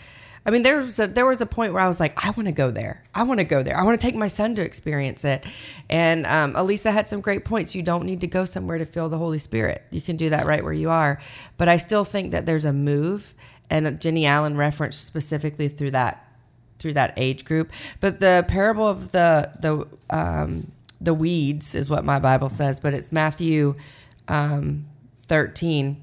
I 0.48 0.50
mean, 0.50 0.64
there 0.64 0.78
was 0.78 0.98
a, 0.98 1.08
there 1.08 1.26
was 1.26 1.42
a 1.42 1.46
point 1.46 1.74
where 1.74 1.84
I 1.84 1.90
was 1.90 2.00
like, 2.00 2.26
I 2.26 2.30
want 2.30 2.48
to 2.48 2.54
go 2.54 2.72
there. 2.72 3.04
I 3.14 3.24
want 3.24 3.42
to 3.42 3.44
go 3.44 3.64
there. 3.64 3.78
I 3.78 3.84
want 3.84 4.00
to 4.00 4.08
take 4.08 4.16
my 4.16 4.30
son 4.30 4.56
to 4.56 4.64
experience 4.64 5.26
it. 5.26 5.46
And 5.90 6.26
um, 6.26 6.54
Alisa 6.54 6.94
had 6.94 7.10
some 7.10 7.20
great 7.20 7.44
points. 7.44 7.76
You 7.76 7.84
don't 7.84 8.06
need 8.06 8.22
to 8.22 8.28
go 8.28 8.46
somewhere 8.46 8.78
to 8.78 8.86
feel 8.86 9.10
the 9.10 9.18
Holy 9.18 9.40
Spirit. 9.40 9.84
You 9.92 10.00
can 10.00 10.16
do 10.16 10.30
that 10.30 10.46
right 10.46 10.64
where 10.64 10.72
you 10.72 10.90
are. 10.90 11.20
But 11.58 11.68
I 11.68 11.76
still 11.76 12.06
think 12.06 12.32
that 12.32 12.46
there's 12.46 12.64
a 12.64 12.72
move, 12.72 13.34
and 13.70 14.00
Jennie 14.00 14.26
Allen 14.26 14.56
referenced 14.56 15.06
specifically 15.06 15.68
through 15.68 15.92
that 15.92 16.24
through 16.80 16.94
that 16.94 17.14
age 17.18 17.44
group. 17.44 17.74
But 18.00 18.22
the 18.22 18.46
parable 18.48 18.88
of 18.88 19.12
the 19.12 19.52
the 19.60 19.86
um, 20.16 20.72
the 21.02 21.14
weeds 21.14 21.76
is 21.76 21.90
what 21.90 22.06
my 22.06 22.20
Bible 22.20 22.48
says, 22.48 22.80
but 22.80 22.94
it's 22.94 23.12
Matthew 23.12 23.76
um, 24.30 24.86
thirteen, 25.24 26.02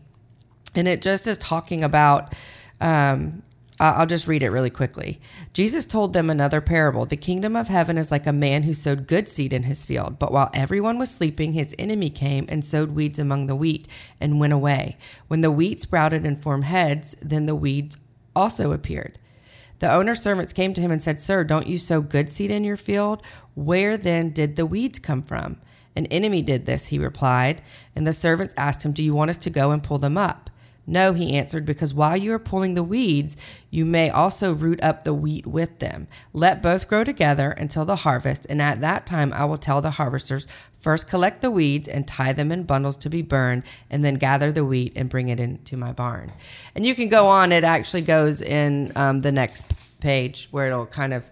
and 0.74 0.86
it 0.86 1.00
just 1.00 1.26
is 1.26 1.38
talking 1.38 1.82
about. 1.82 2.34
Um, 2.78 3.42
I'll 3.80 4.06
just 4.06 4.28
read 4.28 4.44
it 4.44 4.50
really 4.50 4.70
quickly. 4.70 5.20
Jesus 5.52 5.84
told 5.84 6.12
them 6.12 6.30
another 6.30 6.60
parable. 6.60 7.06
The 7.06 7.16
kingdom 7.16 7.56
of 7.56 7.66
heaven 7.66 7.98
is 7.98 8.10
like 8.10 8.26
a 8.26 8.32
man 8.32 8.62
who 8.62 8.72
sowed 8.72 9.08
good 9.08 9.28
seed 9.28 9.52
in 9.52 9.64
his 9.64 9.84
field, 9.84 10.18
but 10.18 10.32
while 10.32 10.50
everyone 10.54 10.98
was 10.98 11.10
sleeping, 11.10 11.52
his 11.52 11.74
enemy 11.76 12.08
came 12.08 12.46
and 12.48 12.64
sowed 12.64 12.92
weeds 12.92 13.18
among 13.18 13.46
the 13.46 13.56
wheat 13.56 13.88
and 14.20 14.38
went 14.38 14.52
away. 14.52 14.96
When 15.26 15.40
the 15.40 15.50
wheat 15.50 15.80
sprouted 15.80 16.24
and 16.24 16.40
formed 16.40 16.64
heads, 16.64 17.16
then 17.20 17.46
the 17.46 17.56
weeds 17.56 17.98
also 18.36 18.70
appeared. 18.70 19.18
The 19.80 19.92
owner's 19.92 20.22
servants 20.22 20.52
came 20.52 20.72
to 20.74 20.80
him 20.80 20.92
and 20.92 21.02
said, 21.02 21.20
Sir, 21.20 21.42
don't 21.42 21.66
you 21.66 21.76
sow 21.76 22.00
good 22.00 22.30
seed 22.30 22.52
in 22.52 22.62
your 22.62 22.76
field? 22.76 23.22
Where 23.54 23.96
then 23.96 24.30
did 24.30 24.54
the 24.54 24.66
weeds 24.66 25.00
come 25.00 25.22
from? 25.22 25.60
An 25.96 26.06
enemy 26.06 26.42
did 26.42 26.64
this, 26.64 26.88
he 26.88 26.98
replied. 26.98 27.60
And 27.94 28.06
the 28.06 28.12
servants 28.12 28.54
asked 28.56 28.84
him, 28.84 28.92
Do 28.92 29.02
you 29.02 29.14
want 29.14 29.30
us 29.30 29.38
to 29.38 29.50
go 29.50 29.72
and 29.72 29.82
pull 29.82 29.98
them 29.98 30.16
up? 30.16 30.48
No, 30.86 31.14
he 31.14 31.36
answered, 31.36 31.64
because 31.64 31.94
while 31.94 32.16
you 32.16 32.32
are 32.34 32.38
pulling 32.38 32.74
the 32.74 32.82
weeds, 32.82 33.36
you 33.70 33.84
may 33.84 34.10
also 34.10 34.52
root 34.52 34.82
up 34.82 35.04
the 35.04 35.14
wheat 35.14 35.46
with 35.46 35.78
them. 35.78 36.08
Let 36.32 36.62
both 36.62 36.88
grow 36.88 37.04
together 37.04 37.50
until 37.52 37.84
the 37.84 37.96
harvest, 37.96 38.46
and 38.50 38.60
at 38.60 38.80
that 38.82 39.06
time 39.06 39.32
I 39.32 39.46
will 39.46 39.56
tell 39.56 39.80
the 39.80 39.92
harvesters 39.92 40.46
first 40.78 41.08
collect 41.08 41.40
the 41.40 41.50
weeds 41.50 41.88
and 41.88 42.06
tie 42.06 42.34
them 42.34 42.52
in 42.52 42.64
bundles 42.64 42.98
to 42.98 43.08
be 43.08 43.22
burned, 43.22 43.62
and 43.90 44.04
then 44.04 44.16
gather 44.16 44.52
the 44.52 44.64
wheat 44.64 44.92
and 44.94 45.08
bring 45.08 45.28
it 45.28 45.40
into 45.40 45.76
my 45.76 45.92
barn. 45.92 46.32
And 46.74 46.84
you 46.84 46.94
can 46.94 47.08
go 47.08 47.26
on, 47.26 47.50
it 47.50 47.64
actually 47.64 48.02
goes 48.02 48.42
in 48.42 48.92
um, 48.94 49.22
the 49.22 49.32
next 49.32 50.00
page 50.00 50.48
where 50.50 50.66
it'll 50.66 50.84
kind 50.84 51.14
of 51.14 51.30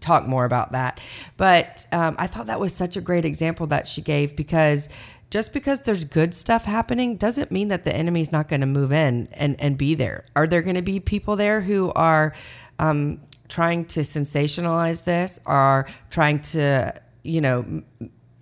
talk 0.00 0.26
more 0.26 0.44
about 0.44 0.72
that. 0.72 1.00
But 1.36 1.86
um, 1.92 2.16
I 2.18 2.26
thought 2.26 2.48
that 2.48 2.60
was 2.60 2.74
such 2.74 2.96
a 2.96 3.00
great 3.00 3.24
example 3.24 3.66
that 3.68 3.86
she 3.86 4.02
gave 4.02 4.34
because 4.34 4.88
just 5.30 5.52
because 5.52 5.80
there's 5.80 6.04
good 6.04 6.34
stuff 6.34 6.64
happening 6.64 7.16
doesn't 7.16 7.50
mean 7.52 7.68
that 7.68 7.84
the 7.84 7.94
enemy's 7.94 8.32
not 8.32 8.48
going 8.48 8.60
to 8.60 8.66
move 8.66 8.92
in 8.92 9.28
and, 9.32 9.58
and 9.60 9.78
be 9.78 9.94
there. 9.94 10.24
Are 10.34 10.46
there 10.46 10.60
going 10.60 10.76
to 10.76 10.82
be 10.82 10.98
people 10.98 11.36
there 11.36 11.60
who 11.60 11.92
are 11.94 12.34
um, 12.78 13.20
trying 13.48 13.84
to 13.86 14.00
sensationalize 14.00 15.04
this, 15.04 15.38
are 15.46 15.86
trying 16.10 16.40
to, 16.40 16.94
you 17.22 17.40
know, 17.40 17.82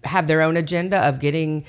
have 0.04 0.26
their 0.28 0.40
own 0.40 0.56
agenda 0.56 1.06
of 1.06 1.20
getting 1.20 1.64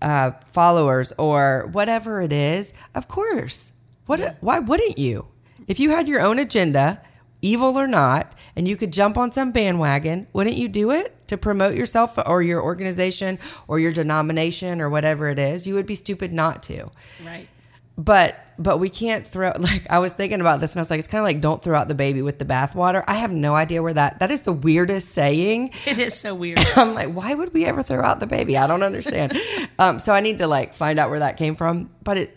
uh, 0.00 0.32
followers 0.46 1.12
or 1.18 1.68
whatever 1.72 2.22
it 2.22 2.32
is? 2.32 2.72
Of 2.94 3.08
course. 3.08 3.72
What? 4.06 4.36
Why 4.40 4.60
wouldn't 4.60 4.98
you? 4.98 5.26
If 5.66 5.78
you 5.78 5.90
had 5.90 6.08
your 6.08 6.20
own 6.20 6.38
agenda, 6.38 7.02
evil 7.42 7.78
or 7.78 7.86
not, 7.86 8.34
and 8.56 8.66
you 8.68 8.76
could 8.76 8.92
jump 8.92 9.16
on 9.16 9.32
some 9.32 9.52
bandwagon, 9.52 10.26
wouldn't 10.32 10.56
you 10.56 10.68
do 10.68 10.90
it? 10.90 11.16
to 11.30 11.38
promote 11.38 11.76
yourself 11.76 12.18
or 12.26 12.42
your 12.42 12.60
organization 12.60 13.38
or 13.68 13.78
your 13.78 13.92
denomination 13.92 14.80
or 14.80 14.90
whatever 14.90 15.28
it 15.28 15.38
is, 15.38 15.66
you 15.66 15.74
would 15.74 15.86
be 15.86 15.94
stupid 15.94 16.32
not 16.32 16.62
to. 16.64 16.90
Right. 17.24 17.48
But 17.96 18.36
but 18.58 18.78
we 18.78 18.90
can't 18.90 19.26
throw 19.26 19.52
like 19.58 19.86
I 19.88 20.00
was 20.00 20.12
thinking 20.12 20.40
about 20.40 20.60
this 20.60 20.74
and 20.74 20.80
I 20.80 20.82
was 20.82 20.90
like, 20.90 20.98
it's 20.98 21.08
kind 21.08 21.20
of 21.20 21.24
like 21.24 21.40
don't 21.40 21.62
throw 21.62 21.78
out 21.78 21.86
the 21.86 21.94
baby 21.94 22.20
with 22.20 22.40
the 22.40 22.44
bathwater. 22.44 23.04
I 23.06 23.14
have 23.14 23.30
no 23.30 23.54
idea 23.54 23.80
where 23.82 23.94
that 23.94 24.18
that 24.18 24.30
is 24.30 24.42
the 24.42 24.52
weirdest 24.52 25.10
saying. 25.10 25.70
It 25.86 25.98
is 25.98 26.18
so 26.18 26.34
weird. 26.34 26.58
I'm 26.76 26.94
like, 26.94 27.12
why 27.12 27.34
would 27.34 27.54
we 27.54 27.64
ever 27.64 27.82
throw 27.82 28.02
out 28.02 28.18
the 28.20 28.26
baby? 28.26 28.56
I 28.56 28.66
don't 28.66 28.82
understand. 28.82 29.36
um, 29.78 30.00
so 30.00 30.12
I 30.12 30.20
need 30.20 30.38
to 30.38 30.48
like 30.48 30.74
find 30.74 30.98
out 30.98 31.10
where 31.10 31.20
that 31.20 31.36
came 31.36 31.54
from. 31.54 31.90
But 32.02 32.16
it 32.16 32.36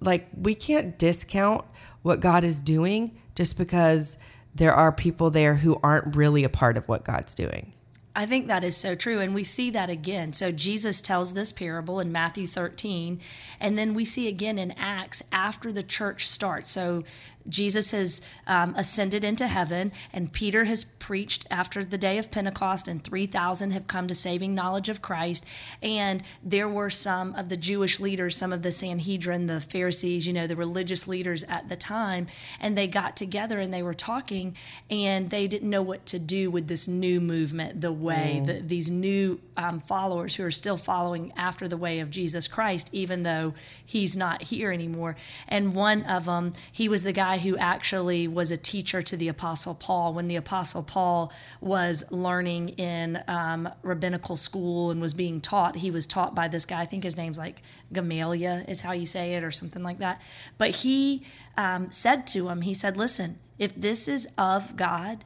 like 0.00 0.28
we 0.36 0.56
can't 0.56 0.98
discount 0.98 1.64
what 2.02 2.18
God 2.18 2.42
is 2.42 2.60
doing 2.60 3.16
just 3.36 3.56
because 3.56 4.18
there 4.54 4.74
are 4.74 4.92
people 4.92 5.30
there 5.30 5.56
who 5.56 5.80
aren't 5.82 6.16
really 6.16 6.44
a 6.44 6.48
part 6.48 6.76
of 6.76 6.88
what 6.88 7.04
God's 7.04 7.34
doing. 7.34 7.72
I 8.14 8.26
think 8.26 8.46
that 8.48 8.62
is 8.62 8.76
so 8.76 8.94
true. 8.94 9.20
And 9.20 9.34
we 9.34 9.42
see 9.42 9.70
that 9.70 9.88
again. 9.88 10.34
So 10.34 10.52
Jesus 10.52 11.00
tells 11.00 11.32
this 11.32 11.50
parable 11.50 11.98
in 11.98 12.12
Matthew 12.12 12.46
13. 12.46 13.20
And 13.58 13.78
then 13.78 13.94
we 13.94 14.04
see 14.04 14.28
again 14.28 14.58
in 14.58 14.72
Acts 14.72 15.22
after 15.32 15.72
the 15.72 15.82
church 15.82 16.26
starts. 16.26 16.70
So 16.70 17.04
Jesus 17.48 17.90
has 17.90 18.20
um, 18.46 18.74
ascended 18.76 19.24
into 19.24 19.46
heaven, 19.46 19.92
and 20.12 20.32
Peter 20.32 20.64
has 20.64 20.84
preached 20.84 21.46
after 21.50 21.84
the 21.84 21.98
day 21.98 22.18
of 22.18 22.30
Pentecost, 22.30 22.88
and 22.88 23.02
3,000 23.02 23.70
have 23.72 23.86
come 23.86 24.06
to 24.08 24.14
saving 24.14 24.54
knowledge 24.54 24.88
of 24.88 25.02
Christ. 25.02 25.46
And 25.82 26.22
there 26.42 26.68
were 26.68 26.90
some 26.90 27.34
of 27.34 27.48
the 27.48 27.56
Jewish 27.56 28.00
leaders, 28.00 28.36
some 28.36 28.52
of 28.52 28.62
the 28.62 28.72
Sanhedrin, 28.72 29.46
the 29.46 29.60
Pharisees, 29.60 30.26
you 30.26 30.32
know, 30.32 30.46
the 30.46 30.56
religious 30.56 31.08
leaders 31.08 31.44
at 31.44 31.68
the 31.68 31.76
time, 31.76 32.26
and 32.60 32.76
they 32.76 32.86
got 32.86 33.16
together 33.16 33.58
and 33.58 33.72
they 33.72 33.82
were 33.82 33.94
talking, 33.94 34.56
and 34.90 35.30
they 35.30 35.46
didn't 35.46 35.70
know 35.70 35.82
what 35.82 36.06
to 36.06 36.18
do 36.18 36.50
with 36.50 36.68
this 36.68 36.88
new 36.88 37.20
movement, 37.20 37.80
the 37.80 37.92
way, 37.92 38.40
mm. 38.42 38.46
the, 38.46 38.52
these 38.54 38.90
new 38.90 39.40
um, 39.56 39.80
followers 39.80 40.36
who 40.36 40.44
are 40.44 40.50
still 40.50 40.76
following 40.76 41.32
after 41.36 41.68
the 41.68 41.76
way 41.76 42.00
of 42.00 42.10
Jesus 42.10 42.48
Christ, 42.48 42.88
even 42.92 43.22
though 43.22 43.54
he's 43.84 44.16
not 44.16 44.42
here 44.42 44.72
anymore. 44.72 45.16
And 45.48 45.74
one 45.74 46.04
of 46.04 46.26
them, 46.26 46.52
he 46.70 46.88
was 46.88 47.02
the 47.02 47.12
guy 47.12 47.31
who 47.38 47.56
actually 47.56 48.28
was 48.28 48.50
a 48.50 48.56
teacher 48.56 49.02
to 49.02 49.16
the 49.16 49.28
Apostle 49.28 49.74
Paul 49.74 50.12
when 50.12 50.28
the 50.28 50.36
Apostle 50.36 50.82
Paul 50.82 51.32
was 51.60 52.10
learning 52.10 52.70
in 52.70 53.22
um, 53.28 53.68
rabbinical 53.82 54.36
school 54.36 54.90
and 54.90 55.00
was 55.00 55.14
being 55.14 55.40
taught. 55.40 55.76
He 55.76 55.90
was 55.90 56.06
taught 56.06 56.34
by 56.34 56.48
this 56.48 56.64
guy, 56.64 56.80
I 56.80 56.84
think 56.84 57.04
his 57.04 57.16
name's 57.16 57.38
like 57.38 57.62
Gamaliel, 57.92 58.64
is 58.68 58.80
how 58.80 58.92
you 58.92 59.06
say 59.06 59.34
it, 59.34 59.44
or 59.44 59.50
something 59.50 59.82
like 59.82 59.98
that. 59.98 60.20
But 60.58 60.70
he 60.76 61.24
um, 61.56 61.90
said 61.90 62.26
to 62.28 62.48
him, 62.48 62.62
he 62.62 62.74
said, 62.74 62.96
Listen, 62.96 63.38
if 63.58 63.74
this 63.74 64.08
is 64.08 64.28
of 64.36 64.76
God, 64.76 65.24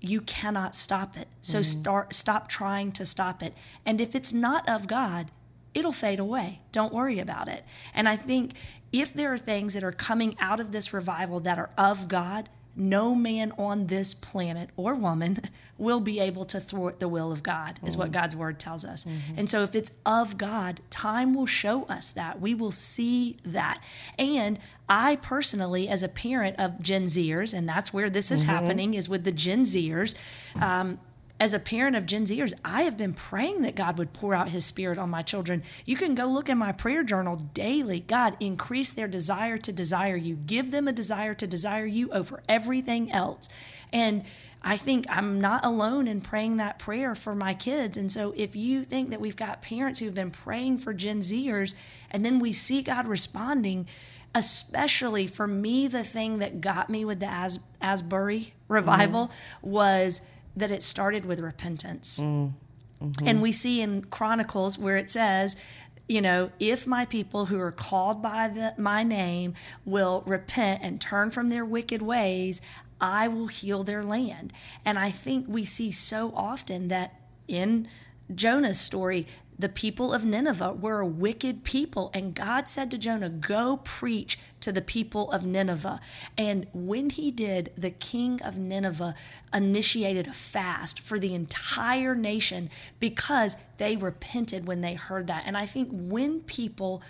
you 0.00 0.20
cannot 0.20 0.74
stop 0.74 1.16
it. 1.16 1.28
So 1.40 1.58
mm-hmm. 1.58 1.80
start 1.80 2.14
stop 2.14 2.48
trying 2.48 2.92
to 2.92 3.06
stop 3.06 3.42
it. 3.42 3.54
And 3.84 4.00
if 4.00 4.14
it's 4.14 4.32
not 4.32 4.68
of 4.68 4.86
God, 4.86 5.30
it'll 5.74 5.92
fade 5.92 6.18
away. 6.18 6.60
Don't 6.72 6.92
worry 6.92 7.18
about 7.18 7.48
it. 7.48 7.64
And 7.94 8.08
I 8.08 8.16
think 8.16 8.52
if 9.00 9.12
there 9.12 9.32
are 9.32 9.38
things 9.38 9.74
that 9.74 9.84
are 9.84 9.92
coming 9.92 10.36
out 10.40 10.60
of 10.60 10.72
this 10.72 10.92
revival 10.92 11.40
that 11.40 11.58
are 11.58 11.70
of 11.76 12.08
God, 12.08 12.48
no 12.76 13.14
man 13.14 13.52
on 13.58 13.86
this 13.86 14.12
planet 14.12 14.68
or 14.76 14.94
woman 14.94 15.38
will 15.78 16.00
be 16.00 16.20
able 16.20 16.44
to 16.44 16.60
thwart 16.60 17.00
the 17.00 17.08
will 17.08 17.32
of 17.32 17.42
God, 17.42 17.78
is 17.82 17.92
mm-hmm. 17.92 18.02
what 18.02 18.12
God's 18.12 18.36
word 18.36 18.58
tells 18.58 18.84
us. 18.84 19.04
Mm-hmm. 19.04 19.38
And 19.38 19.50
so, 19.50 19.62
if 19.62 19.74
it's 19.74 19.98
of 20.04 20.38
God, 20.38 20.80
time 20.90 21.34
will 21.34 21.46
show 21.46 21.84
us 21.84 22.10
that. 22.12 22.40
We 22.40 22.54
will 22.54 22.72
see 22.72 23.38
that. 23.44 23.82
And 24.18 24.58
I 24.88 25.16
personally, 25.16 25.88
as 25.88 26.02
a 26.02 26.08
parent 26.08 26.58
of 26.58 26.80
Gen 26.80 27.04
Zers, 27.04 27.52
and 27.52 27.68
that's 27.68 27.92
where 27.92 28.08
this 28.08 28.30
is 28.30 28.42
mm-hmm. 28.42 28.52
happening, 28.52 28.94
is 28.94 29.08
with 29.08 29.24
the 29.24 29.32
Gen 29.32 29.62
Zers. 29.62 30.16
Um, 30.60 30.98
as 31.38 31.52
a 31.52 31.58
parent 31.58 31.96
of 31.96 32.06
Gen 32.06 32.24
Zers, 32.24 32.54
I 32.64 32.82
have 32.82 32.96
been 32.96 33.12
praying 33.12 33.62
that 33.62 33.76
God 33.76 33.98
would 33.98 34.14
pour 34.14 34.34
out 34.34 34.50
his 34.50 34.64
spirit 34.64 34.98
on 34.98 35.10
my 35.10 35.22
children. 35.22 35.62
You 35.84 35.96
can 35.96 36.14
go 36.14 36.26
look 36.26 36.48
in 36.48 36.56
my 36.56 36.72
prayer 36.72 37.02
journal 37.02 37.36
daily. 37.36 38.00
God, 38.00 38.36
increase 38.40 38.94
their 38.94 39.08
desire 39.08 39.58
to 39.58 39.72
desire 39.72 40.16
you. 40.16 40.34
Give 40.34 40.70
them 40.70 40.88
a 40.88 40.92
desire 40.92 41.34
to 41.34 41.46
desire 41.46 41.84
you 41.84 42.10
over 42.10 42.42
everything 42.48 43.12
else. 43.12 43.50
And 43.92 44.24
I 44.62 44.78
think 44.78 45.04
I'm 45.10 45.40
not 45.40 45.64
alone 45.64 46.08
in 46.08 46.22
praying 46.22 46.56
that 46.56 46.78
prayer 46.78 47.14
for 47.14 47.34
my 47.34 47.52
kids. 47.52 47.98
And 47.98 48.10
so 48.10 48.32
if 48.36 48.56
you 48.56 48.82
think 48.84 49.10
that 49.10 49.20
we've 49.20 49.36
got 49.36 49.62
parents 49.62 50.00
who've 50.00 50.14
been 50.14 50.30
praying 50.30 50.78
for 50.78 50.94
Gen 50.94 51.20
Zers 51.20 51.78
and 52.10 52.24
then 52.24 52.40
we 52.40 52.52
see 52.52 52.82
God 52.82 53.06
responding, 53.06 53.86
especially 54.34 55.26
for 55.26 55.46
me, 55.46 55.86
the 55.86 56.02
thing 56.02 56.38
that 56.38 56.62
got 56.62 56.88
me 56.88 57.04
with 57.04 57.20
the 57.20 57.30
As- 57.30 57.60
Asbury 57.80 58.54
revival 58.68 59.28
mm-hmm. 59.28 59.70
was 59.70 60.22
that 60.56 60.70
it 60.70 60.82
started 60.82 61.24
with 61.26 61.40
repentance. 61.40 62.18
Mm. 62.18 62.52
Mm-hmm. 63.00 63.28
And 63.28 63.42
we 63.42 63.52
see 63.52 63.82
in 63.82 64.04
Chronicles 64.04 64.78
where 64.78 64.96
it 64.96 65.10
says, 65.10 65.62
you 66.08 66.20
know, 66.20 66.50
if 66.58 66.86
my 66.86 67.04
people 67.04 67.46
who 67.46 67.60
are 67.60 67.72
called 67.72 68.22
by 68.22 68.48
the, 68.48 68.74
my 68.78 69.02
name 69.02 69.54
will 69.84 70.22
repent 70.26 70.80
and 70.82 71.00
turn 71.00 71.30
from 71.30 71.50
their 71.50 71.64
wicked 71.64 72.00
ways, 72.00 72.62
I 73.00 73.28
will 73.28 73.48
heal 73.48 73.82
their 73.82 74.02
land. 74.02 74.52
And 74.84 74.98
I 74.98 75.10
think 75.10 75.46
we 75.48 75.64
see 75.64 75.90
so 75.90 76.32
often 76.34 76.88
that 76.88 77.20
in 77.48 77.88
Jonah's 78.34 78.80
story, 78.80 79.24
the 79.58 79.68
people 79.68 80.12
of 80.12 80.24
Nineveh 80.24 80.74
were 80.74 81.00
a 81.00 81.06
wicked 81.06 81.64
people. 81.64 82.10
And 82.12 82.34
God 82.34 82.68
said 82.68 82.90
to 82.90 82.98
Jonah, 82.98 83.28
Go 83.28 83.80
preach 83.84 84.38
to 84.60 84.72
the 84.72 84.82
people 84.82 85.30
of 85.32 85.44
Nineveh. 85.44 86.00
And 86.36 86.66
when 86.74 87.10
he 87.10 87.30
did, 87.30 87.72
the 87.76 87.90
king 87.90 88.42
of 88.42 88.58
Nineveh 88.58 89.14
initiated 89.54 90.26
a 90.26 90.32
fast 90.32 91.00
for 91.00 91.18
the 91.18 91.34
entire 91.34 92.14
nation 92.14 92.70
because 93.00 93.56
they 93.78 93.96
repented 93.96 94.66
when 94.66 94.80
they 94.80 94.94
heard 94.94 95.26
that. 95.28 95.44
And 95.46 95.56
I 95.56 95.66
think 95.66 95.88
when 95.90 96.40
people 96.40 97.02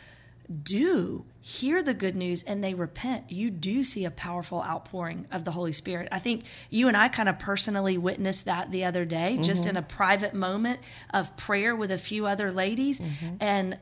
do 0.62 1.24
hear 1.40 1.82
the 1.82 1.94
good 1.94 2.16
news 2.16 2.42
and 2.42 2.62
they 2.62 2.74
repent, 2.74 3.30
you 3.30 3.50
do 3.50 3.84
see 3.84 4.04
a 4.04 4.10
powerful 4.10 4.62
outpouring 4.62 5.26
of 5.30 5.44
the 5.44 5.52
Holy 5.52 5.72
Spirit. 5.72 6.08
I 6.10 6.18
think 6.18 6.44
you 6.70 6.88
and 6.88 6.96
I 6.96 7.08
kind 7.08 7.28
of 7.28 7.38
personally 7.38 7.96
witnessed 7.96 8.46
that 8.46 8.72
the 8.72 8.84
other 8.84 9.04
day, 9.04 9.34
mm-hmm. 9.34 9.44
just 9.44 9.64
in 9.64 9.76
a 9.76 9.82
private 9.82 10.34
moment 10.34 10.80
of 11.14 11.36
prayer 11.36 11.76
with 11.76 11.90
a 11.90 11.98
few 11.98 12.26
other 12.26 12.50
ladies. 12.50 13.00
Mm-hmm. 13.00 13.36
And 13.40 13.78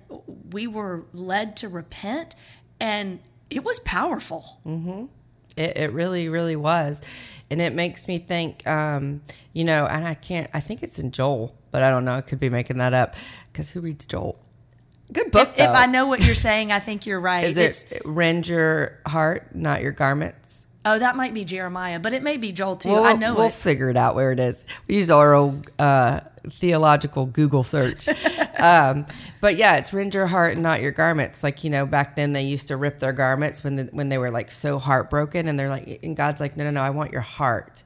we 0.52 0.66
were 0.66 1.06
led 1.14 1.56
to 1.58 1.68
repent, 1.68 2.34
and 2.78 3.20
it 3.48 3.64
was 3.64 3.78
powerful. 3.80 4.60
Mm-hmm. 4.66 5.06
It, 5.56 5.78
it, 5.78 5.92
really, 5.92 6.28
really 6.28 6.56
was. 6.56 7.00
And 7.50 7.62
it 7.62 7.72
makes 7.72 8.08
me 8.08 8.18
think, 8.18 8.66
um, 8.66 9.22
you 9.52 9.64
know, 9.64 9.86
and 9.86 10.06
I 10.06 10.14
can't, 10.14 10.50
I 10.52 10.60
think 10.60 10.82
it's 10.82 10.98
in 10.98 11.12
Joel, 11.12 11.56
but 11.70 11.82
I 11.82 11.90
don't 11.90 12.04
know. 12.04 12.14
I 12.14 12.20
could 12.20 12.40
be 12.40 12.50
making 12.50 12.78
that 12.78 12.92
up 12.92 13.14
because 13.52 13.70
who 13.70 13.80
reads 13.80 14.04
Joel? 14.04 14.38
Good 15.14 15.30
book. 15.30 15.50
If, 15.50 15.60
if, 15.60 15.70
I 15.70 15.86
know 15.86 16.08
what 16.08 16.24
you're 16.24 16.34
saying, 16.34 16.72
I 16.72 16.80
think 16.80 17.06
you're 17.06 17.20
right. 17.20 17.44
Is 17.44 17.56
it's, 17.56 17.90
it 17.90 18.02
rend 18.04 18.48
your 18.48 18.98
heart, 19.06 19.54
not 19.54 19.80
your 19.80 19.92
garments? 19.92 20.66
Oh, 20.84 20.98
that 20.98 21.16
might 21.16 21.32
be 21.32 21.44
Jeremiah, 21.44 21.98
but 21.98 22.12
it 22.12 22.22
may 22.22 22.36
be 22.36 22.52
Joel 22.52 22.76
too. 22.76 22.90
We'll, 22.90 23.04
I 23.04 23.14
know 23.14 23.34
we'll 23.34 23.46
it. 23.46 23.54
figure 23.54 23.88
it 23.88 23.96
out 23.96 24.14
where 24.14 24.32
it 24.32 24.40
is. 24.40 24.66
We 24.86 24.96
use 24.96 25.10
our 25.10 25.32
old 25.32 25.70
uh, 25.78 26.20
theological 26.50 27.24
Google 27.24 27.62
search. 27.62 28.08
um, 28.58 29.06
but 29.40 29.56
yeah, 29.56 29.76
it's 29.76 29.94
rend 29.94 30.14
your 30.14 30.26
heart 30.26 30.54
and 30.54 30.62
not 30.62 30.82
your 30.82 30.92
garments. 30.92 31.42
Like 31.42 31.64
you 31.64 31.70
know, 31.70 31.86
back 31.86 32.16
then 32.16 32.34
they 32.34 32.42
used 32.42 32.68
to 32.68 32.76
rip 32.76 32.98
their 32.98 33.14
garments 33.14 33.64
when 33.64 33.76
the, 33.76 33.84
when 33.92 34.10
they 34.10 34.18
were 34.18 34.30
like 34.30 34.50
so 34.50 34.78
heartbroken, 34.78 35.48
and 35.48 35.58
they're 35.58 35.70
like, 35.70 36.00
and 36.02 36.14
God's 36.14 36.40
like, 36.40 36.56
no, 36.56 36.64
no, 36.64 36.70
no, 36.72 36.82
I 36.82 36.90
want 36.90 37.12
your 37.12 37.22
heart. 37.22 37.84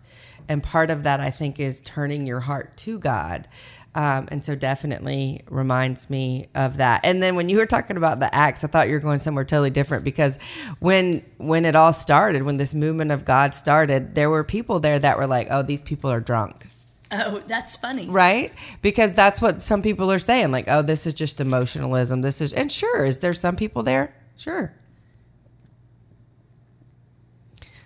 And 0.49 0.63
part 0.63 0.91
of 0.91 1.03
that, 1.03 1.21
I 1.21 1.31
think, 1.31 1.61
is 1.61 1.81
turning 1.83 2.27
your 2.27 2.41
heart 2.41 2.77
to 2.79 2.99
God 2.99 3.47
Um, 3.95 4.29
and 4.31 4.45
so 4.45 4.55
definitely 4.55 5.43
reminds 5.51 6.11
me 6.11 6.47
of 6.55 6.77
that. 6.77 7.01
And 7.05 7.23
then 7.23 7.37
when 7.37 7.49
you 7.49 7.57
were 7.57 7.67
talking 7.67 7.97
about 7.97 8.21
the 8.21 8.33
acts, 8.33 8.63
I 8.63 8.69
thought 8.69 8.87
you 8.87 8.95
were 8.95 9.01
going 9.01 9.19
somewhere 9.19 9.45
totally 9.45 9.71
different 9.71 10.05
because 10.05 10.39
when 10.79 11.25
when 11.39 11.65
it 11.65 11.75
all 11.75 11.93
started, 11.93 12.43
when 12.43 12.59
this 12.59 12.75
movement 12.75 13.11
of 13.11 13.25
God 13.25 13.55
started, 13.55 14.15
there 14.15 14.31
were 14.31 14.45
people 14.45 14.79
there 14.79 14.99
that 14.99 15.17
were 15.19 15.27
like, 15.27 15.49
"Oh, 15.51 15.63
these 15.63 15.81
people 15.83 16.11
are 16.11 16.21
drunk." 16.21 16.67
Oh, 17.11 17.43
that's 17.49 17.77
funny. 17.77 18.07
Right? 18.07 18.53
Because 18.83 19.15
that's 19.15 19.41
what 19.41 19.63
some 19.63 19.83
people 19.83 20.13
are 20.13 20.19
saying 20.19 20.53
like, 20.53 20.67
"Oh, 20.69 20.83
this 20.83 21.07
is 21.07 21.15
just 21.15 21.41
emotionalism. 21.41 22.21
This 22.21 22.41
is 22.41 22.53
And 22.53 22.71
sure, 22.71 23.05
is 23.05 23.19
there 23.19 23.33
some 23.33 23.57
people 23.57 23.83
there? 23.83 24.15
Sure. 24.37 24.75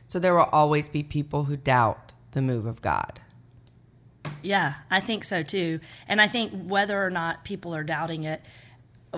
So 0.08 0.18
there 0.18 0.34
will 0.34 0.50
always 0.52 0.90
be 0.90 1.02
people 1.02 1.44
who 1.44 1.56
doubt 1.56 2.12
the 2.32 2.42
move 2.42 2.66
of 2.66 2.82
God. 2.82 3.20
Yeah, 4.42 4.74
I 4.90 5.00
think 5.00 5.24
so 5.24 5.42
too. 5.42 5.80
And 6.08 6.20
I 6.20 6.28
think 6.28 6.52
whether 6.52 7.04
or 7.04 7.10
not 7.10 7.44
people 7.44 7.74
are 7.74 7.84
doubting 7.84 8.24
it, 8.24 8.42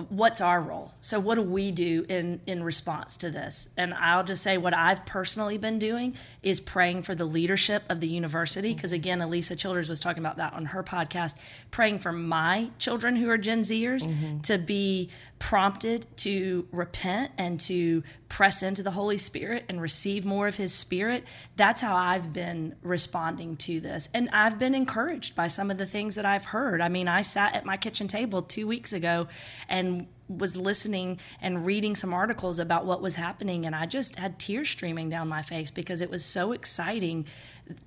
what's 0.09 0.41
our 0.41 0.61
role? 0.61 0.93
So 0.99 1.19
what 1.19 1.35
do 1.35 1.41
we 1.41 1.71
do 1.71 2.05
in 2.09 2.41
in 2.45 2.63
response 2.63 3.15
to 3.17 3.29
this? 3.29 3.73
And 3.77 3.93
I'll 3.93 4.23
just 4.23 4.43
say 4.43 4.57
what 4.57 4.73
I've 4.73 5.05
personally 5.05 5.57
been 5.57 5.79
doing 5.79 6.15
is 6.43 6.59
praying 6.59 7.03
for 7.03 7.15
the 7.15 7.25
leadership 7.25 7.83
of 7.89 8.01
the 8.01 8.07
university 8.07 8.73
because 8.73 8.91
again, 8.91 9.19
Alisa 9.19 9.57
Childers 9.57 9.87
was 9.87 9.99
talking 9.99 10.21
about 10.21 10.37
that 10.37 10.53
on 10.53 10.65
her 10.65 10.83
podcast, 10.83 11.39
praying 11.71 11.99
for 11.99 12.11
my 12.11 12.71
children 12.77 13.15
who 13.15 13.29
are 13.29 13.37
Gen 13.37 13.61
Zers 13.61 14.05
mm-hmm. 14.05 14.41
to 14.41 14.57
be 14.57 15.09
prompted 15.39 16.05
to 16.17 16.67
repent 16.71 17.31
and 17.37 17.59
to 17.59 18.03
press 18.29 18.63
into 18.63 18.81
the 18.81 18.91
Holy 18.91 19.17
Spirit 19.17 19.65
and 19.69 19.81
receive 19.81 20.25
more 20.25 20.47
of 20.47 20.55
His 20.55 20.73
Spirit. 20.73 21.25
That's 21.55 21.81
how 21.81 21.95
I've 21.95 22.33
been 22.33 22.75
responding 22.81 23.57
to 23.57 23.79
this. 23.79 24.09
And 24.13 24.29
I've 24.29 24.57
been 24.57 24.73
encouraged 24.73 25.35
by 25.35 25.47
some 25.47 25.69
of 25.69 25.77
the 25.77 25.85
things 25.85 26.15
that 26.15 26.25
I've 26.25 26.45
heard. 26.45 26.81
I 26.81 26.89
mean, 26.89 27.07
I 27.07 27.21
sat 27.21 27.55
at 27.55 27.65
my 27.65 27.77
kitchen 27.77 28.07
table 28.07 28.41
two 28.41 28.65
weeks 28.65 28.93
ago 28.93 29.27
and 29.69 30.07
was 30.27 30.57
listening 30.57 31.19
and 31.41 31.65
reading 31.65 31.95
some 31.95 32.13
articles 32.13 32.57
about 32.57 32.85
what 32.85 33.01
was 33.01 33.15
happening, 33.15 33.65
and 33.65 33.75
I 33.75 33.85
just 33.85 34.17
had 34.17 34.39
tears 34.39 34.69
streaming 34.69 35.09
down 35.09 35.27
my 35.27 35.41
face 35.41 35.69
because 35.69 36.01
it 36.01 36.09
was 36.09 36.25
so 36.25 36.51
exciting 36.51 37.27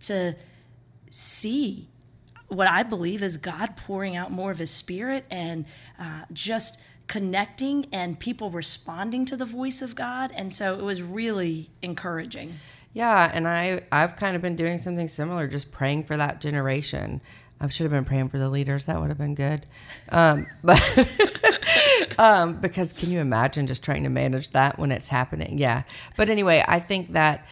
to 0.01 0.37
see 1.11 1.89
what 2.49 2.69
I 2.69 2.83
believe 2.83 3.23
is 3.23 3.37
God 3.37 3.77
pouring 3.77 4.17
out 4.17 4.31
more 4.31 4.51
of 4.51 4.59
His 4.59 4.71
Spirit 4.71 5.25
and 5.31 5.67
uh, 5.99 6.25
just 6.33 6.83
connecting 7.09 7.87
and 7.93 8.21
people 8.21 8.51
responding 8.51 9.25
to 9.25 9.37
the 9.37 9.45
voice 9.45 9.83
of 9.83 9.97
God. 9.97 10.31
And 10.37 10.53
so 10.53 10.75
it 10.75 10.85
was 10.85 11.03
really 11.03 11.71
encouraging. 11.83 12.55
Yeah, 12.93 13.31
and 13.33 13.47
I 13.47 13.83
I've 13.91 14.17
kind 14.17 14.37
of 14.37 14.43
been 14.43 14.57
doing 14.57 14.79
something 14.79 15.09
similar, 15.09 15.47
just 15.47 15.71
praying 15.71 16.05
for 16.05 16.17
that 16.17 16.41
generation. 16.41 17.21
I 17.61 17.69
should 17.69 17.85
have 17.85 17.93
been 17.93 18.05
praying 18.05 18.29
for 18.29 18.39
the 18.39 18.49
leaders. 18.49 18.87
That 18.87 19.01
would 19.01 19.09
have 19.09 19.19
been 19.19 19.35
good. 19.35 19.67
Um, 20.11 20.47
but 20.65 20.81
um, 22.19 22.61
because 22.61 22.93
can 22.93 23.11
you 23.11 23.21
imagine 23.21 23.67
just 23.67 23.83
trying 23.83 24.05
to 24.05 24.11
manage 24.11 24.51
that 24.51 24.79
when 24.79 24.93
it's 24.93 25.09
happening? 25.09 25.59
Yeah. 25.59 25.83
But 26.17 26.29
anyway, 26.29 26.63
I 26.67 26.79
think 26.81 27.13
that 27.13 27.47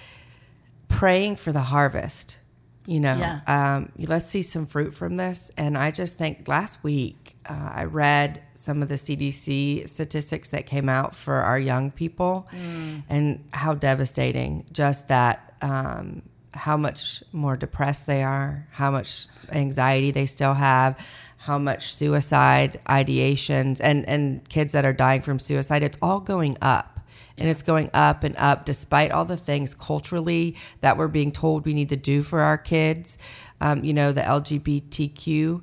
praying 0.88 1.36
for 1.36 1.52
the 1.52 1.62
harvest, 1.62 2.38
you 2.86 3.00
know, 3.00 3.16
yeah. 3.16 3.40
um, 3.46 3.90
let's 3.98 4.26
see 4.26 4.42
some 4.42 4.64
fruit 4.64 4.94
from 4.94 5.16
this. 5.16 5.50
And 5.56 5.76
I 5.76 5.90
just 5.90 6.18
think 6.18 6.46
last 6.46 6.84
week 6.84 7.25
uh, 7.48 7.72
I 7.74 7.84
read 7.84 8.42
some 8.54 8.82
of 8.82 8.88
the 8.88 8.94
CDC 8.94 9.88
statistics 9.88 10.48
that 10.50 10.66
came 10.66 10.88
out 10.88 11.14
for 11.14 11.34
our 11.34 11.58
young 11.58 11.90
people 11.90 12.48
mm. 12.50 13.02
and 13.08 13.44
how 13.52 13.74
devastating 13.74 14.66
just 14.72 15.08
that, 15.08 15.54
um, 15.62 16.22
how 16.54 16.76
much 16.76 17.22
more 17.32 17.56
depressed 17.56 18.06
they 18.06 18.22
are, 18.22 18.66
how 18.72 18.90
much 18.90 19.28
anxiety 19.52 20.10
they 20.10 20.26
still 20.26 20.54
have, 20.54 20.98
how 21.38 21.58
much 21.58 21.94
suicide 21.94 22.80
ideations, 22.86 23.80
and, 23.82 24.08
and 24.08 24.48
kids 24.48 24.72
that 24.72 24.84
are 24.84 24.92
dying 24.92 25.20
from 25.20 25.38
suicide. 25.38 25.82
It's 25.82 25.98
all 26.02 26.20
going 26.20 26.56
up. 26.60 26.92
And 27.38 27.50
it's 27.50 27.62
going 27.62 27.90
up 27.92 28.24
and 28.24 28.34
up 28.38 28.64
despite 28.64 29.12
all 29.12 29.26
the 29.26 29.36
things 29.36 29.74
culturally 29.74 30.56
that 30.80 30.96
we're 30.96 31.08
being 31.08 31.30
told 31.30 31.66
we 31.66 31.74
need 31.74 31.90
to 31.90 31.96
do 31.96 32.22
for 32.22 32.40
our 32.40 32.56
kids. 32.56 33.18
Um, 33.60 33.84
you 33.84 33.92
know, 33.92 34.10
the 34.10 34.22
LGBTQ 34.22 35.62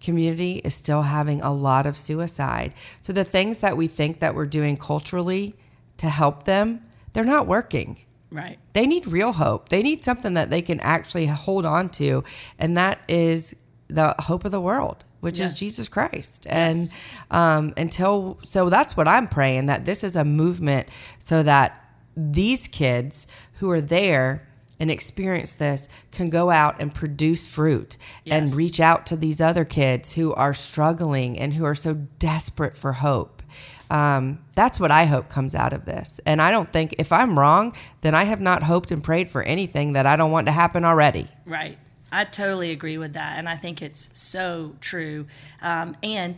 community 0.00 0.56
is 0.64 0.74
still 0.74 1.02
having 1.02 1.40
a 1.42 1.52
lot 1.52 1.86
of 1.86 1.96
suicide. 1.96 2.72
So 3.00 3.12
the 3.12 3.24
things 3.24 3.58
that 3.58 3.76
we 3.76 3.86
think 3.86 4.20
that 4.20 4.34
we're 4.34 4.46
doing 4.46 4.76
culturally 4.76 5.54
to 5.98 6.08
help 6.08 6.44
them, 6.44 6.82
they're 7.12 7.24
not 7.24 7.46
working. 7.46 8.00
Right. 8.30 8.58
They 8.72 8.86
need 8.86 9.06
real 9.06 9.32
hope. 9.32 9.68
They 9.70 9.82
need 9.82 10.04
something 10.04 10.34
that 10.34 10.50
they 10.50 10.62
can 10.62 10.80
actually 10.80 11.26
hold 11.26 11.64
on 11.64 11.88
to, 11.90 12.24
and 12.58 12.76
that 12.76 13.02
is 13.08 13.56
the 13.88 14.14
hope 14.18 14.44
of 14.44 14.52
the 14.52 14.60
world, 14.60 15.04
which 15.20 15.40
is 15.40 15.58
Jesus 15.58 15.88
Christ. 15.88 16.44
Yes. 16.44 16.92
And 17.30 17.30
um, 17.30 17.74
until 17.76 18.38
so, 18.42 18.68
that's 18.68 18.96
what 18.96 19.08
I'm 19.08 19.28
praying 19.28 19.66
that 19.66 19.86
this 19.86 20.04
is 20.04 20.14
a 20.14 20.24
movement 20.24 20.88
so 21.18 21.42
that 21.42 21.82
these 22.16 22.68
kids 22.68 23.26
who 23.54 23.70
are 23.70 23.80
there 23.80 24.47
and 24.80 24.90
experience 24.90 25.52
this 25.52 25.88
can 26.10 26.30
go 26.30 26.50
out 26.50 26.80
and 26.80 26.94
produce 26.94 27.46
fruit 27.46 27.96
yes. 28.24 28.50
and 28.50 28.56
reach 28.56 28.80
out 28.80 29.06
to 29.06 29.16
these 29.16 29.40
other 29.40 29.64
kids 29.64 30.14
who 30.14 30.32
are 30.34 30.54
struggling 30.54 31.38
and 31.38 31.54
who 31.54 31.64
are 31.64 31.74
so 31.74 31.94
desperate 32.18 32.76
for 32.76 32.94
hope. 32.94 33.42
Um, 33.90 34.44
that's 34.54 34.78
what 34.78 34.90
I 34.90 35.06
hope 35.06 35.28
comes 35.28 35.54
out 35.54 35.72
of 35.72 35.84
this. 35.84 36.20
And 36.26 36.42
I 36.42 36.50
don't 36.50 36.70
think 36.70 36.94
if 36.98 37.12
I'm 37.12 37.38
wrong, 37.38 37.74
then 38.02 38.14
I 38.14 38.24
have 38.24 38.40
not 38.40 38.62
hoped 38.62 38.90
and 38.90 39.02
prayed 39.02 39.30
for 39.30 39.42
anything 39.42 39.94
that 39.94 40.06
I 40.06 40.16
don't 40.16 40.30
want 40.30 40.46
to 40.46 40.52
happen 40.52 40.84
already. 40.84 41.28
Right. 41.46 41.78
I 42.10 42.24
totally 42.24 42.70
agree 42.70 42.98
with 42.98 43.14
that. 43.14 43.38
And 43.38 43.48
I 43.48 43.56
think 43.56 43.82
it's 43.82 44.18
so 44.18 44.76
true. 44.80 45.26
Um, 45.60 45.96
and 46.02 46.36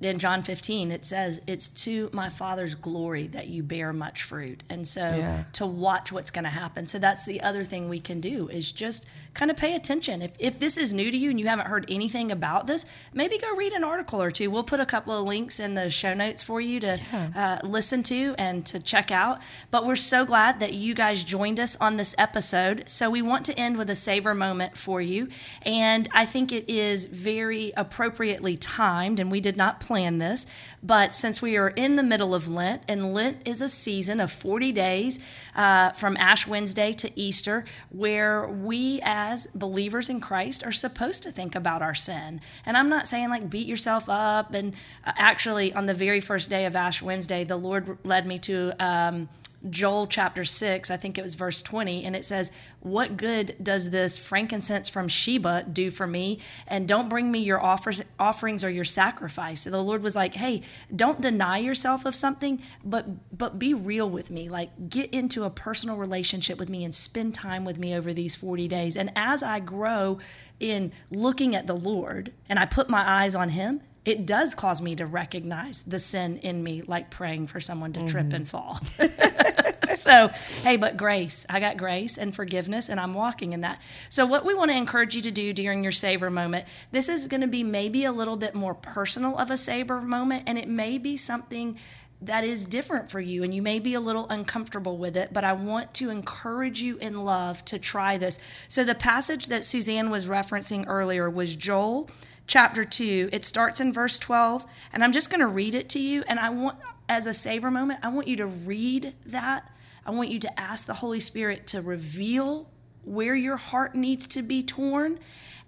in 0.00 0.18
John 0.18 0.40
15, 0.40 0.90
it 0.90 1.04
says, 1.04 1.42
It's 1.46 1.68
to 1.84 2.08
my 2.12 2.30
Father's 2.30 2.74
glory 2.74 3.26
that 3.28 3.48
you 3.48 3.62
bear 3.62 3.92
much 3.92 4.22
fruit. 4.22 4.62
And 4.70 4.86
so 4.86 5.00
yeah. 5.00 5.44
to 5.54 5.66
watch 5.66 6.10
what's 6.10 6.30
going 6.30 6.44
to 6.44 6.50
happen. 6.50 6.86
So 6.86 6.98
that's 6.98 7.26
the 7.26 7.42
other 7.42 7.64
thing 7.64 7.88
we 7.88 8.00
can 8.00 8.20
do 8.20 8.48
is 8.48 8.72
just 8.72 9.08
kind 9.34 9.50
of 9.50 9.56
pay 9.56 9.74
attention. 9.74 10.22
If, 10.22 10.32
if 10.38 10.58
this 10.58 10.78
is 10.78 10.94
new 10.94 11.10
to 11.10 11.16
you 11.16 11.30
and 11.30 11.38
you 11.38 11.48
haven't 11.48 11.66
heard 11.66 11.84
anything 11.88 12.32
about 12.32 12.66
this, 12.66 12.86
maybe 13.12 13.36
go 13.36 13.54
read 13.54 13.72
an 13.72 13.84
article 13.84 14.22
or 14.22 14.30
two. 14.30 14.50
We'll 14.50 14.64
put 14.64 14.80
a 14.80 14.86
couple 14.86 15.18
of 15.18 15.26
links 15.26 15.60
in 15.60 15.74
the 15.74 15.90
show 15.90 16.14
notes 16.14 16.42
for 16.42 16.60
you 16.60 16.80
to 16.80 16.98
yeah. 17.12 17.58
uh, 17.62 17.66
listen 17.66 18.02
to 18.04 18.34
and 18.38 18.64
to 18.66 18.80
check 18.80 19.10
out. 19.10 19.40
But 19.70 19.84
we're 19.84 19.96
so 19.96 20.24
glad 20.24 20.60
that 20.60 20.72
you 20.72 20.94
guys 20.94 21.24
joined 21.24 21.60
us 21.60 21.76
on 21.76 21.96
this 21.96 22.14
episode. 22.16 22.88
So 22.88 23.10
we 23.10 23.20
want 23.20 23.44
to 23.46 23.58
end 23.58 23.76
with 23.76 23.90
a 23.90 23.94
savor 23.94 24.34
moment 24.34 24.78
for 24.78 25.02
you. 25.02 25.28
And 25.62 26.08
I 26.12 26.24
think 26.24 26.52
it 26.52 26.68
is 26.70 27.04
very 27.04 27.72
appropriately 27.76 28.56
timed, 28.56 29.20
and 29.20 29.30
we 29.30 29.40
did 29.40 29.56
not 29.56 29.78
plan 29.80 29.89
this, 29.90 30.46
but 30.82 31.12
since 31.12 31.42
we 31.42 31.56
are 31.56 31.70
in 31.70 31.96
the 31.96 32.02
middle 32.02 32.34
of 32.34 32.46
Lent, 32.48 32.82
and 32.88 33.12
Lent 33.12 33.46
is 33.46 33.60
a 33.60 33.68
season 33.68 34.20
of 34.20 34.30
40 34.30 34.70
days 34.70 35.18
uh, 35.56 35.90
from 35.90 36.16
Ash 36.16 36.46
Wednesday 36.46 36.92
to 36.92 37.10
Easter, 37.18 37.64
where 37.90 38.46
we 38.46 39.00
as 39.02 39.48
believers 39.48 40.08
in 40.08 40.20
Christ 40.20 40.64
are 40.64 40.72
supposed 40.72 41.24
to 41.24 41.32
think 41.32 41.56
about 41.56 41.82
our 41.82 41.94
sin. 41.94 42.40
And 42.64 42.76
I'm 42.76 42.88
not 42.88 43.08
saying 43.08 43.30
like 43.30 43.50
beat 43.50 43.66
yourself 43.66 44.08
up. 44.08 44.54
And 44.54 44.74
uh, 45.04 45.12
actually, 45.16 45.72
on 45.74 45.86
the 45.86 45.94
very 45.94 46.20
first 46.20 46.50
day 46.50 46.66
of 46.66 46.76
Ash 46.76 47.02
Wednesday, 47.02 47.42
the 47.42 47.56
Lord 47.56 47.98
led 48.04 48.26
me 48.26 48.38
to. 48.40 48.72
Um, 48.78 49.28
Joel 49.68 50.06
chapter 50.06 50.44
6, 50.44 50.90
I 50.90 50.96
think 50.96 51.18
it 51.18 51.22
was 51.22 51.34
verse 51.34 51.60
20, 51.60 52.04
and 52.04 52.16
it 52.16 52.24
says, 52.24 52.50
What 52.80 53.18
good 53.18 53.56
does 53.62 53.90
this 53.90 54.18
frankincense 54.18 54.88
from 54.88 55.06
Sheba 55.06 55.66
do 55.70 55.90
for 55.90 56.06
me? 56.06 56.40
And 56.66 56.88
don't 56.88 57.10
bring 57.10 57.30
me 57.30 57.40
your 57.40 57.60
offers, 57.60 58.02
offerings 58.18 58.64
or 58.64 58.70
your 58.70 58.84
sacrifice. 58.84 59.66
And 59.66 59.74
the 59.74 59.82
Lord 59.82 60.02
was 60.02 60.16
like, 60.16 60.34
Hey, 60.34 60.62
don't 60.94 61.20
deny 61.20 61.58
yourself 61.58 62.06
of 62.06 62.14
something, 62.14 62.62
but 62.82 63.36
but 63.36 63.58
be 63.58 63.74
real 63.74 64.08
with 64.08 64.30
me. 64.30 64.48
Like 64.48 64.88
get 64.88 65.12
into 65.12 65.44
a 65.44 65.50
personal 65.50 65.96
relationship 65.96 66.58
with 66.58 66.70
me 66.70 66.84
and 66.84 66.94
spend 66.94 67.34
time 67.34 67.64
with 67.64 67.78
me 67.78 67.94
over 67.94 68.14
these 68.14 68.36
40 68.36 68.66
days. 68.68 68.96
And 68.96 69.12
as 69.14 69.42
I 69.42 69.60
grow 69.60 70.18
in 70.58 70.92
looking 71.10 71.54
at 71.54 71.66
the 71.66 71.74
Lord 71.74 72.32
and 72.48 72.58
I 72.58 72.64
put 72.64 72.88
my 72.88 73.06
eyes 73.06 73.34
on 73.34 73.50
him, 73.50 73.82
it 74.04 74.24
does 74.24 74.54
cause 74.54 74.80
me 74.80 74.96
to 74.96 75.06
recognize 75.06 75.82
the 75.82 75.98
sin 75.98 76.38
in 76.38 76.62
me, 76.62 76.82
like 76.82 77.10
praying 77.10 77.46
for 77.48 77.60
someone 77.60 77.92
to 77.92 78.00
mm-hmm. 78.00 78.08
trip 78.08 78.32
and 78.32 78.48
fall. 78.48 78.74
so, 79.96 80.28
hey, 80.62 80.76
but 80.76 80.96
grace, 80.96 81.46
I 81.50 81.60
got 81.60 81.76
grace 81.76 82.16
and 82.16 82.34
forgiveness, 82.34 82.88
and 82.88 82.98
I'm 82.98 83.12
walking 83.12 83.52
in 83.52 83.60
that. 83.60 83.80
So, 84.08 84.24
what 84.24 84.44
we 84.44 84.54
want 84.54 84.70
to 84.70 84.76
encourage 84.76 85.14
you 85.14 85.22
to 85.22 85.30
do 85.30 85.52
during 85.52 85.82
your 85.82 85.92
savor 85.92 86.30
moment, 86.30 86.66
this 86.92 87.08
is 87.08 87.26
going 87.26 87.42
to 87.42 87.48
be 87.48 87.62
maybe 87.62 88.04
a 88.04 88.12
little 88.12 88.36
bit 88.36 88.54
more 88.54 88.74
personal 88.74 89.38
of 89.38 89.50
a 89.50 89.56
savor 89.56 90.00
moment, 90.00 90.44
and 90.46 90.58
it 90.58 90.68
may 90.68 90.96
be 90.96 91.16
something 91.16 91.78
that 92.22 92.44
is 92.44 92.66
different 92.66 93.10
for 93.10 93.18
you 93.18 93.42
and 93.42 93.54
you 93.54 93.62
may 93.62 93.78
be 93.78 93.94
a 93.94 94.00
little 94.00 94.26
uncomfortable 94.28 94.98
with 94.98 95.16
it, 95.16 95.32
but 95.32 95.42
I 95.42 95.54
want 95.54 95.94
to 95.94 96.10
encourage 96.10 96.82
you 96.82 96.98
in 96.98 97.24
love 97.24 97.64
to 97.64 97.78
try 97.78 98.18
this. 98.18 98.40
So, 98.68 98.84
the 98.84 98.94
passage 98.94 99.46
that 99.46 99.64
Suzanne 99.64 100.10
was 100.10 100.26
referencing 100.26 100.84
earlier 100.86 101.28
was 101.28 101.56
Joel 101.56 102.10
chapter 102.50 102.84
2. 102.84 103.30
It 103.32 103.44
starts 103.44 103.80
in 103.80 103.92
verse 103.92 104.18
12, 104.18 104.66
and 104.92 105.04
I'm 105.04 105.12
just 105.12 105.30
going 105.30 105.40
to 105.40 105.46
read 105.46 105.72
it 105.72 105.88
to 105.90 106.00
you. 106.00 106.24
And 106.26 106.40
I 106.40 106.50
want, 106.50 106.78
as 107.08 107.26
a 107.26 107.32
savor 107.32 107.70
moment, 107.70 108.00
I 108.02 108.08
want 108.08 108.26
you 108.26 108.36
to 108.38 108.46
read 108.46 109.14
that. 109.26 109.70
I 110.04 110.10
want 110.10 110.30
you 110.30 110.40
to 110.40 110.60
ask 110.60 110.84
the 110.84 110.94
Holy 110.94 111.20
Spirit 111.20 111.68
to 111.68 111.80
reveal 111.80 112.68
where 113.04 113.36
your 113.36 113.56
heart 113.56 113.94
needs 113.94 114.26
to 114.26 114.42
be 114.42 114.62
torn 114.62 115.18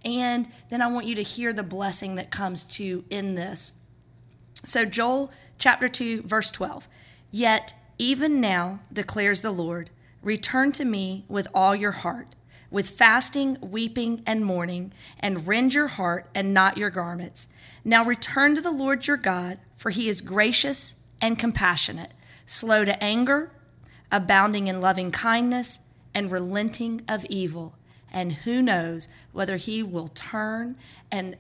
And 0.05 0.49
then 0.69 0.83
I 0.83 0.89
want 0.89 1.07
you 1.07 1.15
to 1.15 1.23
hear 1.23 1.53
the 1.53 1.63
blessing 1.63 2.17
that 2.17 2.33
comes 2.33 2.65
to 2.65 3.05
in 3.09 3.37
this. 3.37 3.81
So, 4.65 4.85
Joel 4.85 5.31
chapter 5.59 5.89
2, 5.89 6.23
verse 6.23 6.51
12. 6.51 6.89
Yet, 7.31 7.75
even 7.99 8.41
now, 8.41 8.81
declares 8.93 9.43
the 9.43 9.53
Lord, 9.53 9.91
return 10.21 10.73
to 10.73 10.85
me 10.85 11.25
with 11.29 11.47
all 11.55 11.77
your 11.77 11.93
heart, 11.93 12.35
with 12.73 12.89
fasting, 12.89 13.59
weeping, 13.61 14.23
and 14.27 14.45
mourning, 14.45 14.93
and 15.21 15.47
rend 15.47 15.75
your 15.75 15.89
heart 15.89 16.29
and 16.35 16.53
not 16.55 16.79
your 16.79 16.91
garments. 16.91 17.53
Now 17.85 18.05
return 18.05 18.55
to 18.55 18.61
the 18.61 18.73
Lord 18.73 19.07
your 19.07 19.17
God, 19.17 19.59
for 19.77 19.91
he 19.91 20.09
is 20.09 20.21
gracious 20.21 21.05
and 21.21 21.39
compassionate, 21.39 22.13
slow 22.47 22.85
to 22.85 23.03
anger, 23.03 23.53
abounding 24.11 24.67
in 24.69 24.81
loving 24.81 25.11
kindness, 25.11 25.87
and 26.15 26.33
relenting 26.33 27.03
of 27.09 27.25
evil. 27.27 27.77
And 28.11 28.33
who 28.33 28.63
knows 28.63 29.09
whether 29.33 29.57
he 29.57 29.83
will 29.83 30.09
turn 30.09 30.77
and 31.11 31.37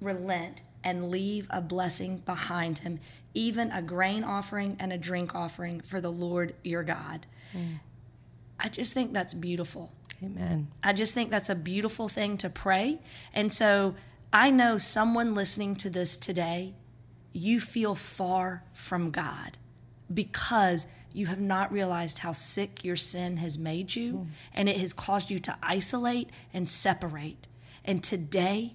relent 0.00 0.62
and 0.84 1.10
leave 1.10 1.46
a 1.50 1.60
blessing 1.60 2.18
behind 2.18 2.80
him, 2.80 3.00
even 3.34 3.70
a 3.70 3.82
grain 3.82 4.24
offering 4.24 4.76
and 4.78 4.92
a 4.92 4.98
drink 4.98 5.34
offering 5.34 5.80
for 5.80 6.00
the 6.00 6.10
Lord 6.10 6.54
your 6.62 6.82
God. 6.82 7.26
Mm. 7.54 7.80
I 8.58 8.68
just 8.68 8.94
think 8.94 9.12
that's 9.12 9.34
beautiful. 9.34 9.92
Amen. 10.22 10.68
I 10.82 10.92
just 10.92 11.14
think 11.14 11.30
that's 11.30 11.50
a 11.50 11.54
beautiful 11.54 12.08
thing 12.08 12.36
to 12.38 12.50
pray. 12.50 12.98
And 13.32 13.50
so 13.50 13.94
I 14.32 14.50
know 14.50 14.78
someone 14.78 15.34
listening 15.34 15.76
to 15.76 15.90
this 15.90 16.16
today, 16.16 16.74
you 17.32 17.60
feel 17.60 17.94
far 17.94 18.64
from 18.72 19.10
God 19.10 19.58
because 20.12 20.86
you 21.12 21.26
have 21.26 21.40
not 21.40 21.72
realized 21.72 22.18
how 22.18 22.32
sick 22.32 22.84
your 22.84 22.96
sin 22.96 23.38
has 23.38 23.58
made 23.58 23.94
you 23.94 24.12
mm. 24.12 24.26
and 24.54 24.68
it 24.68 24.78
has 24.78 24.92
caused 24.92 25.30
you 25.30 25.38
to 25.40 25.56
isolate 25.62 26.30
and 26.54 26.68
separate. 26.68 27.48
And 27.84 28.02
today, 28.02 28.74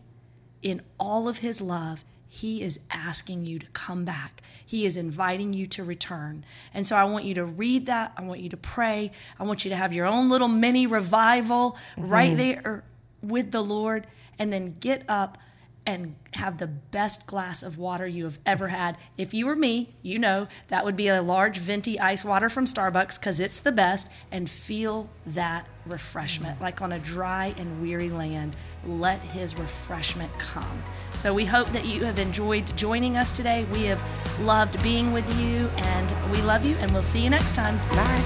in 0.61 0.81
all 0.99 1.27
of 1.27 1.39
His 1.39 1.61
love, 1.61 2.03
He 2.37 2.61
is 2.61 2.81
asking 2.91 3.47
you 3.47 3.57
to 3.57 3.65
come 3.67 4.05
back. 4.05 4.43
He 4.63 4.85
is 4.85 4.95
inviting 4.95 5.53
you 5.53 5.65
to 5.67 5.83
return. 5.83 6.45
And 6.71 6.85
so 6.85 6.95
I 6.95 7.03
want 7.05 7.25
you 7.25 7.33
to 7.33 7.45
read 7.45 7.87
that. 7.87 8.13
I 8.15 8.21
want 8.21 8.41
you 8.41 8.49
to 8.49 8.57
pray. 8.57 9.11
I 9.39 9.43
want 9.43 9.65
you 9.65 9.69
to 9.71 9.75
have 9.75 9.91
your 9.91 10.05
own 10.05 10.29
little 10.29 10.47
mini 10.47 10.85
revival 10.85 11.71
mm-hmm. 11.71 12.09
right 12.09 12.37
there 12.37 12.83
with 13.23 13.51
the 13.51 13.61
Lord 13.61 14.05
and 14.37 14.53
then 14.53 14.75
get 14.79 15.03
up 15.09 15.39
and 15.87 16.15
have 16.33 16.57
the 16.57 16.67
best 16.67 17.25
glass 17.27 17.63
of 17.63 17.77
water 17.77 18.05
you 18.05 18.25
have 18.25 18.37
ever 18.45 18.67
had. 18.67 18.97
If 19.17 19.33
you 19.33 19.47
were 19.47 19.55
me, 19.55 19.95
you 20.03 20.19
know 20.19 20.49
that 20.67 20.83
would 20.83 20.97
be 20.97 21.07
a 21.07 21.21
large 21.21 21.57
venti 21.57 21.97
ice 21.97 22.25
water 22.25 22.49
from 22.49 22.65
Starbucks 22.65 23.17
because 23.17 23.39
it's 23.39 23.61
the 23.61 23.71
best, 23.71 24.11
and 24.29 24.49
feel 24.49 25.09
that 25.25 25.65
refreshment. 25.85 26.59
Like 26.59 26.81
on 26.81 26.91
a 26.91 26.99
dry 26.99 27.53
and 27.57 27.81
weary 27.81 28.09
land, 28.09 28.57
let 28.85 29.23
His 29.23 29.57
refreshment 29.57 30.37
come. 30.37 30.83
So 31.13 31.33
we 31.33 31.45
hope 31.45 31.69
that 31.69 31.85
you 31.85 32.03
have 32.03 32.19
enjoyed 32.19 32.75
joining 32.75 33.15
us 33.15 33.31
today. 33.31 33.65
We 33.71 33.85
have 33.85 34.03
loved 34.41 34.83
being 34.83 35.13
with 35.13 35.27
you, 35.41 35.69
and 35.77 36.13
we 36.33 36.41
love 36.41 36.65
you, 36.65 36.75
and 36.75 36.91
we'll 36.91 37.01
see 37.01 37.23
you 37.23 37.29
next 37.29 37.55
time. 37.55 37.77
Bye. 37.95 38.23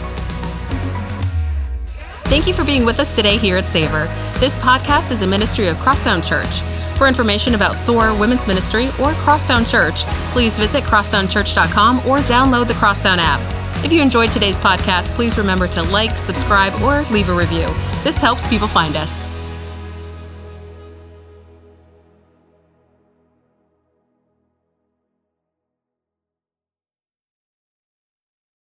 Thank 2.26 2.48
you 2.48 2.54
for 2.54 2.66
being 2.66 2.86
with 2.86 3.00
us 3.00 3.16
today 3.16 3.38
here 3.38 3.58
at 3.58 3.66
Savor. 3.66 4.06
This 4.40 4.56
podcast 4.56 5.12
is 5.12 5.22
a 5.22 5.28
ministry 5.28 5.68
of 5.68 5.78
Crosstown 5.78 6.24
Church. 6.24 6.64
For 7.02 7.08
information 7.08 7.56
about 7.56 7.76
SOAR 7.76 8.14
Women's 8.14 8.46
Ministry 8.46 8.90
or 9.02 9.14
Crosstown 9.14 9.66
Church, 9.66 10.04
please 10.34 10.60
visit 10.60 10.84
crosstownchurch.com 10.84 11.98
or 12.08 12.20
download 12.20 12.68
the 12.68 12.76
Crosstown 12.76 13.18
app. 13.20 13.42
If 13.84 13.92
you 13.92 14.04
enjoyed 14.04 14.32
today's 14.32 14.60
podcast, 14.60 15.16
please 15.16 15.36
remember 15.36 15.68
to 15.70 15.82
like, 15.82 16.16
subscribe, 16.16 16.80
or 16.80 17.02
leave 17.12 17.30
a 17.30 17.34
review. 17.34 17.74
This 18.04 18.22
helps 18.22 18.46
people 18.46 18.68
find 18.68 18.96
us. 18.96 19.31